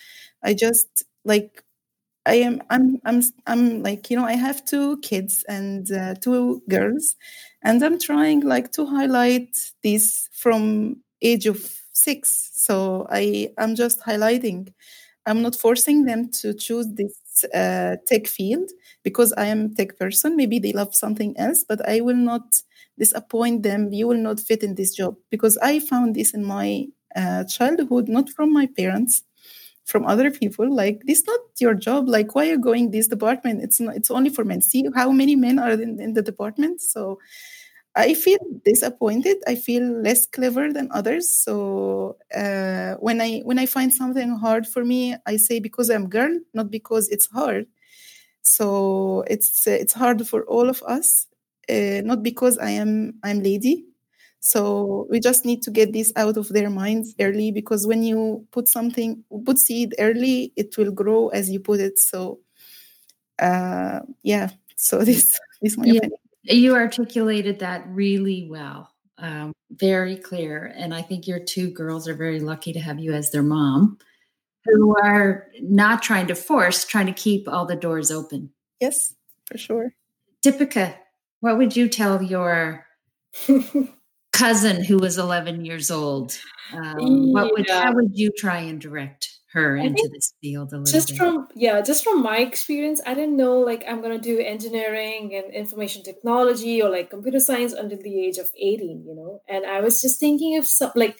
[0.43, 1.63] I just like
[2.25, 6.61] i am i'm i'm i'm like you know i have two kids and uh, two
[6.69, 7.15] girls
[7.63, 11.59] and i'm trying like to highlight this from age of
[11.93, 14.73] 6 so i i'm just highlighting.
[15.25, 18.69] I'm not forcing them to choose this uh, tech field
[19.03, 20.35] because i am tech person.
[20.37, 22.61] Maybe they love something else but i will not
[22.97, 23.91] disappoint them.
[23.93, 26.87] You will not fit in this job because i found this in my
[27.17, 29.23] uh, childhood, not from my parents,
[29.85, 30.73] from other people.
[30.73, 32.07] Like this, not your job.
[32.09, 33.63] Like why are you going this department?
[33.63, 33.95] It's not.
[33.97, 34.61] It's only for men.
[34.61, 36.81] See how many men are in, in the department.
[36.81, 37.19] So
[37.95, 39.37] I feel disappointed.
[39.47, 41.29] I feel less clever than others.
[41.29, 46.09] So uh, when I when I find something hard for me, I say because I'm
[46.09, 47.65] girl, not because it's hard.
[48.43, 51.27] So it's it's hard for all of us,
[51.69, 53.85] uh, not because I am I'm lady,
[54.39, 58.45] so we just need to get this out of their minds early because when you
[58.51, 61.99] put something, put seed early, it will grow as you put it.
[61.99, 62.39] So
[63.39, 66.19] uh, yeah, so this is my yeah, opinion.
[66.43, 70.73] You articulated that really well, um, very clear.
[70.77, 73.97] And I think your two girls are very lucky to have you as their mom
[74.65, 78.51] who are not trying to force, trying to keep all the doors open.
[78.79, 79.13] Yes,
[79.45, 79.95] for sure.
[80.45, 80.95] Deepika,
[81.39, 82.85] what would you tell your
[84.37, 86.37] cousin who was 11 years old.
[86.73, 90.91] Um, what would how would you try and direct her into this field a little
[90.91, 91.17] just bit?
[91.17, 95.33] from yeah just from my experience i didn't know like i'm going to do engineering
[95.33, 99.65] and information technology or like computer science until the age of 18 you know and
[99.65, 101.17] i was just thinking of some like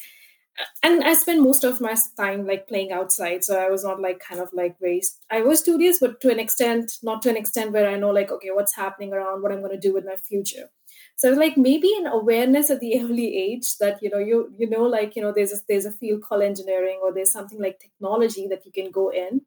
[0.84, 4.20] and i spent most of my time like playing outside so i was not like
[4.20, 5.02] kind of like very
[5.32, 8.30] i was studious but to an extent not to an extent where i know like
[8.30, 10.70] okay what's happening around what i'm going to do with my future
[11.18, 14.84] so like maybe an awareness at the early age that you know you you know
[14.84, 18.48] like you know there's a, there's a field called engineering or there's something like technology
[18.48, 19.42] that you can go in.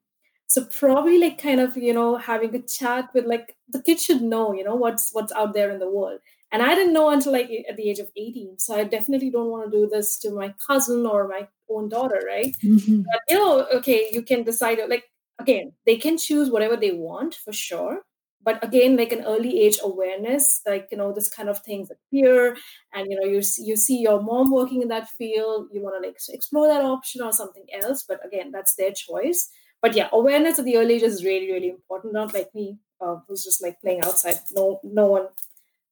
[0.48, 4.20] So probably like kind of you know having a chat with like the kid should
[4.20, 6.20] know you know what's what's out there in the world.
[6.52, 9.50] And i didn't know until like at the age of 18 so i definitely don't
[9.50, 12.56] want to do this to my cousin or my own daughter right?
[12.64, 13.02] Mm-hmm.
[13.02, 15.04] but you know okay you can decide like
[15.38, 18.00] again they can choose whatever they want for sure
[18.42, 22.56] but again like an early age awareness like you know this kind of things appear
[22.94, 25.94] and you know you see, you see your mom working in that field you want
[26.00, 29.48] to like explore that option or something else but again that's their choice.
[29.82, 33.16] But yeah awareness at the early age is really really important not like me uh,
[33.26, 34.36] who's just like playing outside.
[34.52, 35.28] No no one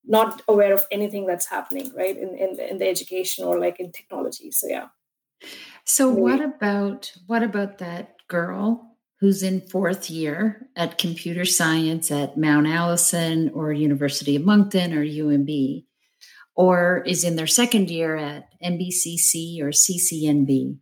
[0.05, 3.92] not aware of anything that's happening right in, in in the education or like in
[3.92, 4.51] technology.
[4.51, 4.88] So yeah.
[5.84, 8.88] So what about what about that girl
[9.20, 15.04] who's in fourth year at computer science at Mount Allison or University of Moncton or
[15.04, 15.84] UNB,
[16.54, 20.78] or is in their second year at NBCC or CCNB?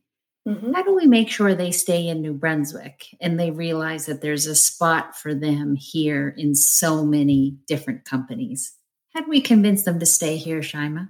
[0.47, 0.73] Mm-hmm.
[0.75, 4.47] How do we make sure they stay in New Brunswick and they realize that there's
[4.47, 8.73] a spot for them here in so many different companies?
[9.13, 11.09] How do we convince them to stay here, Shaima?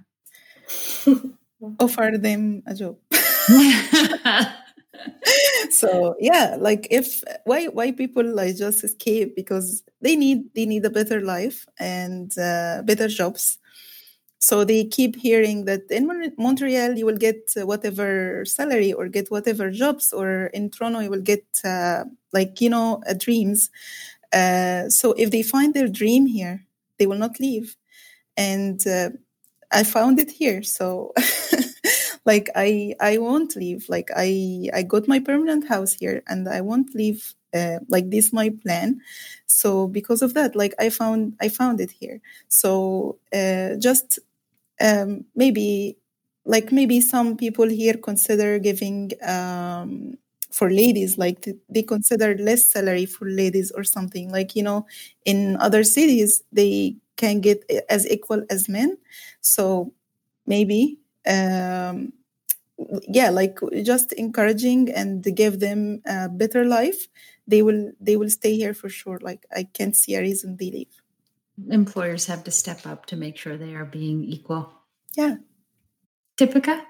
[1.79, 2.97] Offer them a job.
[5.71, 10.85] so yeah, like if why why people like just escape because they need they need
[10.85, 13.57] a better life and uh, better jobs
[14.39, 19.71] so they keep hearing that in Montreal you will get whatever salary or get whatever
[19.71, 23.69] jobs, or in Toronto you will get uh, like you know uh, dreams.
[24.31, 26.65] Uh, so if they find their dream here,
[26.99, 27.75] they will not leave.
[28.37, 29.09] And uh,
[29.71, 31.13] I found it here, so
[32.27, 33.87] like I I won't leave.
[33.89, 37.33] Like I I got my permanent house here, and I won't leave.
[37.55, 38.99] Uh, like this my plan
[39.47, 42.19] so because of that like i found i found it here
[42.49, 44.19] so uh, just
[44.81, 45.97] um, maybe
[46.45, 50.15] like maybe some people here consider giving um,
[50.51, 54.85] for ladies like they consider less salary for ladies or something like you know
[55.25, 58.97] in other cities they can get as equal as men
[59.41, 59.91] so
[60.45, 62.13] maybe um,
[63.07, 67.07] yeah like just encouraging and give them a better life
[67.47, 70.69] they will they will stay here for sure like i can't see a reason they
[70.71, 71.01] leave
[71.69, 74.71] employers have to step up to make sure they are being equal.
[75.15, 75.37] Yeah.
[76.37, 76.81] Deepika?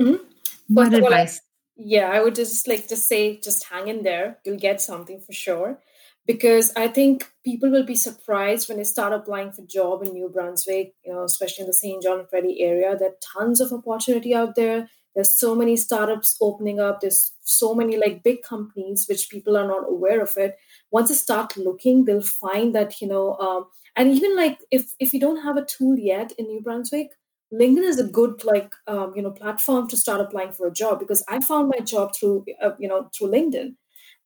[0.00, 0.24] Mm-hmm.
[0.68, 1.40] What advice?
[1.76, 4.38] yeah, I would just like to say just hang in there.
[4.44, 5.80] You'll get something for sure.
[6.26, 10.28] Because I think people will be surprised when they start applying for job in New
[10.28, 12.96] Brunswick, you know, especially in the Saint John Freddy area.
[12.96, 14.88] There are tons of opportunity out there.
[15.14, 17.00] There's so many startups opening up.
[17.00, 20.56] There's so many like big companies which people are not aware of it.
[20.90, 23.66] Once they start looking, they'll find that you know um,
[23.96, 27.10] and even like if if you don't have a tool yet in new brunswick
[27.52, 30.98] linkedin is a good like um, you know platform to start applying for a job
[30.98, 33.74] because i found my job through uh, you know through linkedin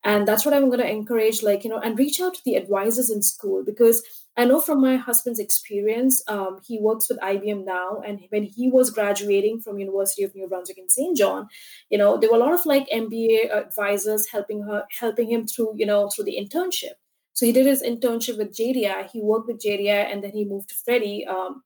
[0.07, 2.55] and that's what i'm going to encourage like you know and reach out to the
[2.55, 4.03] advisors in school because
[4.37, 8.71] i know from my husband's experience um, he works with ibm now and when he
[8.71, 11.49] was graduating from university of new brunswick in saint john
[11.91, 15.73] you know there were a lot of like mba advisors helping her helping him through
[15.77, 16.97] you know through the internship
[17.37, 19.11] so he did his internship with JDI.
[19.11, 21.63] He worked with JDI, and then he moved to Freddie um,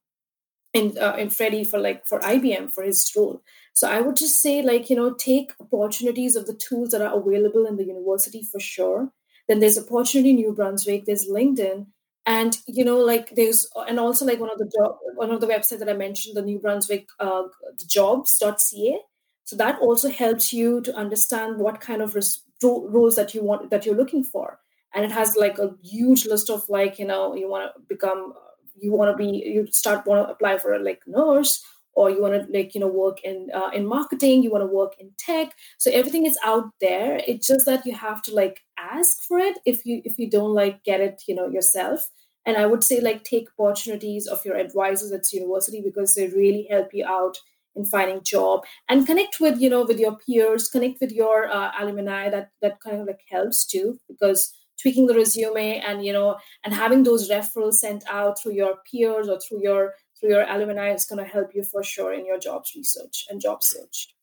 [0.75, 3.41] in uh, in Freddie for like for IBM for his role.
[3.75, 7.19] So I would just say like you know take opportunities of the tools that are
[7.19, 9.11] available in the university for sure.
[9.49, 11.05] Then there's opportunity New Brunswick.
[11.07, 11.87] There's LinkedIn,
[12.27, 15.47] and you know like there's and also like one of the job one of the
[15.47, 17.45] websites that I mentioned, the New Brunswick uh,
[17.87, 19.01] jobs.ca.
[19.45, 23.71] So that also helps you to understand what kind of res- roles that you want
[23.71, 24.61] that you're looking for
[24.95, 28.33] and it has like a huge list of like you know you want to become
[28.81, 31.65] you want to be you start want to apply for a like nurse
[31.95, 34.75] or you want to like you know work in uh, in marketing you want to
[34.75, 35.55] work in tech.
[35.79, 37.21] So everything is out there.
[37.27, 40.55] It's just that you have to like ask for it if you if you don't
[40.55, 42.11] like get it you know yourself.
[42.47, 46.67] And i would say like take opportunities of your advisors at university because they really
[46.71, 47.37] help you out
[47.77, 48.65] in finding job.
[48.89, 52.81] And connect with you know with your peers connect with your uh, alumni that that
[52.81, 57.29] kind of like helps too because tweaking the resume and you know and having those
[57.31, 61.31] referrals sent out through your peers or through your through your alumni is going to
[61.31, 64.15] help you for sure in your jobs research and job search.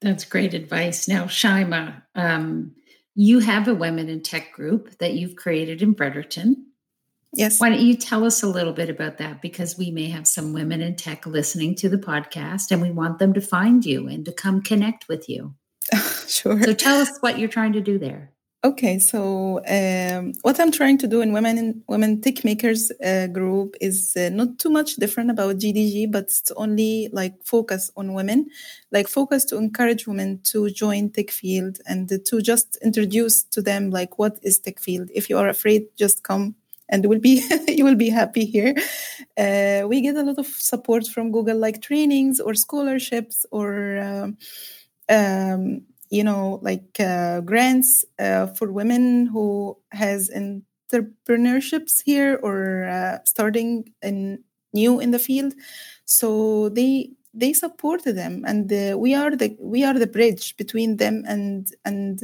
[0.00, 1.08] That's great advice.
[1.08, 2.74] Now shaima um,
[3.14, 6.68] you have a women in tech group that you've created in fredericton
[7.32, 7.60] yes.
[7.60, 9.42] Why don't you tell us a little bit about that?
[9.42, 13.18] Because we may have some women in tech listening to the podcast and we want
[13.18, 15.54] them to find you and to come connect with you.
[16.28, 16.62] Sure.
[16.62, 18.34] So tell us what you're trying to do there
[18.68, 23.76] Okay, so um, what I'm trying to do in Women in Women Techmakers uh, group
[23.80, 28.50] is uh, not too much different about GDG, but it's only like focus on women,
[28.92, 33.88] like focus to encourage women to join tech field and to just introduce to them
[33.88, 35.08] like what is tech field.
[35.14, 36.54] If you are afraid, just come
[36.90, 38.74] and will be you will be happy here.
[39.38, 43.96] Uh, we get a lot of support from Google, like trainings or scholarships or.
[43.96, 44.36] Um,
[45.10, 53.18] um, you know like uh, grants uh, for women who has entrepreneurships here or uh,
[53.24, 54.42] starting in
[54.72, 55.54] new in the field.
[56.04, 60.96] So they they support them and uh, we are the we are the bridge between
[60.96, 62.20] them and and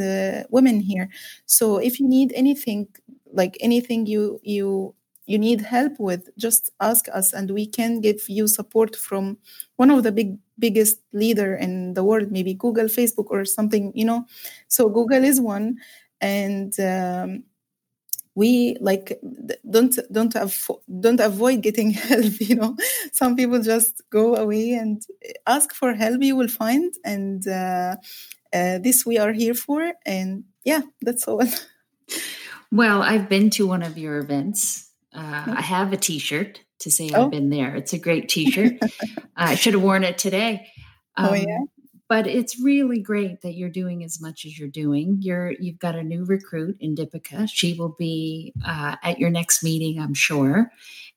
[0.50, 1.08] women here.
[1.46, 2.88] So if you need anything
[3.32, 4.94] like anything you you
[5.26, 9.38] you need help with, just ask us, and we can give you support from
[9.76, 13.92] one of the big biggest leader in the world, maybe Google, Facebook, or something.
[13.94, 14.26] You know,
[14.68, 15.78] so Google is one,
[16.20, 17.44] and um,
[18.34, 19.18] we like
[19.70, 22.76] don't don't avo- don't avoid getting help you know?
[23.12, 25.02] Some people just go away and
[25.46, 27.96] ask for help you will find and uh,
[28.52, 31.42] uh, this we are here for and yeah that's all.
[32.72, 37.10] Well i've been to one of your events uh, i have a t-shirt to say
[37.14, 37.24] oh.
[37.24, 38.74] i've been there it's a great t-shirt
[39.36, 40.66] i should have worn it today
[41.16, 41.58] um, oh yeah
[42.08, 45.18] but it's really great that you're doing as much as you're doing.
[45.20, 47.48] You're you've got a new recruit in Dipika.
[47.50, 50.70] She will be uh, at your next meeting, I'm sure,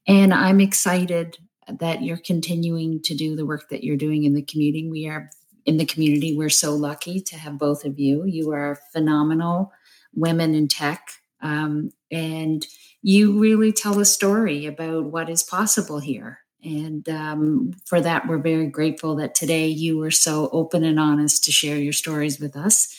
[0.08, 1.38] and I'm excited
[1.68, 4.90] that you're continuing to do the work that you're doing in the community.
[4.90, 5.30] We are
[5.66, 6.36] in the community.
[6.36, 8.24] We're so lucky to have both of you.
[8.26, 9.74] You are phenomenal
[10.16, 12.66] women in tech, um, and
[13.02, 18.40] you really tell a story about what is possible here and um, for that, we're
[18.40, 22.56] very grateful that today you were so open and honest to share your stories with
[22.56, 22.94] us.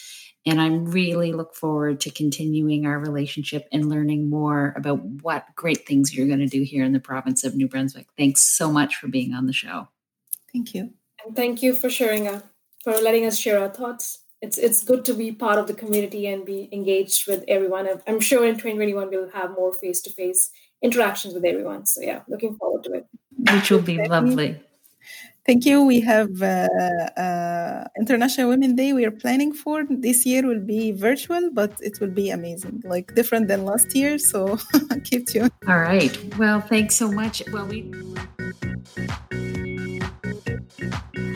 [0.46, 5.86] And I'm really look forward to continuing our relationship and learning more about what great
[5.86, 8.06] things you're going to do here in the province of New Brunswick.
[8.16, 9.88] Thanks so much for being on the show.
[10.52, 10.94] Thank you.
[11.26, 12.40] And thank you for sharing, uh,
[12.82, 14.20] for letting us share our thoughts.
[14.40, 17.88] It's it's good to be part of the community and be engaged with everyone.
[18.06, 21.86] I'm sure in 2021 we'll have more face to face interactions with everyone.
[21.86, 23.06] So yeah, looking forward to it.
[23.52, 24.60] Which will be lovely.
[25.48, 25.82] Thank you.
[25.82, 26.68] We have uh,
[27.16, 28.92] uh, International Women Day.
[28.92, 30.46] We are planning for this year.
[30.46, 32.82] Will be virtual, but it will be amazing.
[32.84, 34.18] Like different than last year.
[34.18, 34.58] So
[35.04, 35.50] keep tuned.
[35.66, 36.12] All right.
[36.36, 37.42] Well, thanks so much.
[37.50, 37.90] Well, we.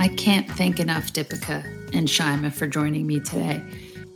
[0.03, 3.62] I can't thank enough Dipika and Shaima for joining me today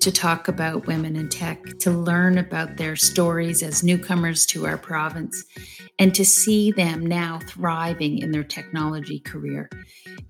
[0.01, 4.79] to talk about women in tech, to learn about their stories as newcomers to our
[4.79, 5.45] province,
[5.99, 9.69] and to see them now thriving in their technology career.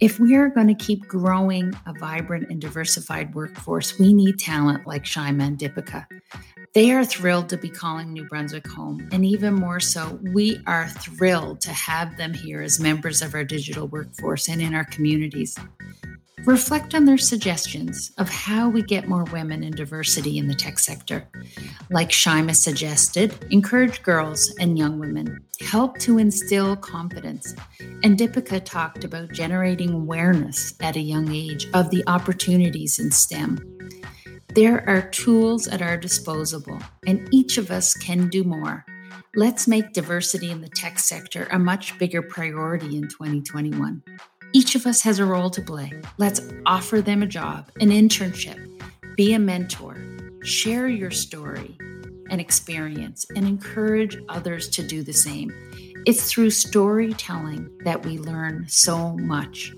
[0.00, 4.86] If we are going to keep growing a vibrant and diversified workforce, we need talent
[4.86, 6.06] like Shaima and Dipika.
[6.74, 10.88] They are thrilled to be calling New Brunswick home, and even more so, we are
[10.88, 15.58] thrilled to have them here as members of our digital workforce and in our communities.
[16.44, 20.78] Reflect on their suggestions of how we get more women and diversity in the tech
[20.78, 21.26] sector.
[21.90, 27.54] Like Shaima suggested, encourage girls and young women, help to instill confidence.
[28.04, 33.58] And Dipika talked about generating awareness at a young age of the opportunities in STEM.
[34.54, 38.84] There are tools at our disposal, and each of us can do more.
[39.34, 44.02] Let's make diversity in the tech sector a much bigger priority in 2021.
[44.52, 45.92] Each of us has a role to play.
[46.18, 48.58] Let's offer them a job, an internship,
[49.16, 49.96] be a mentor,
[50.42, 51.76] share your story
[52.30, 55.52] and experience, and encourage others to do the same.
[56.06, 59.72] It's through storytelling that we learn so much.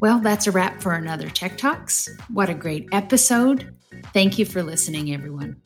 [0.00, 2.08] Well, that's a wrap for another Tech Talks.
[2.32, 3.74] What a great episode.
[4.12, 5.60] Thank you for listening, everyone.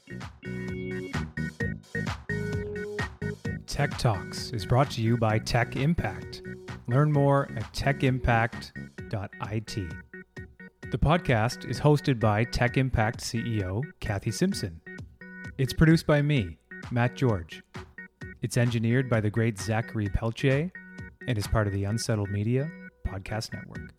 [3.66, 6.42] Tech Talks is brought to you by Tech Impact
[6.86, 9.92] Learn more at techimpact.it.
[10.90, 14.80] The podcast is hosted by Tech Impact CEO Kathy Simpson.
[15.56, 16.58] It's produced by me,
[16.90, 17.62] Matt George.
[18.42, 20.70] It's engineered by the great Zachary Peltier
[21.26, 22.70] and is part of the Unsettled Media
[23.06, 23.90] Podcast Network.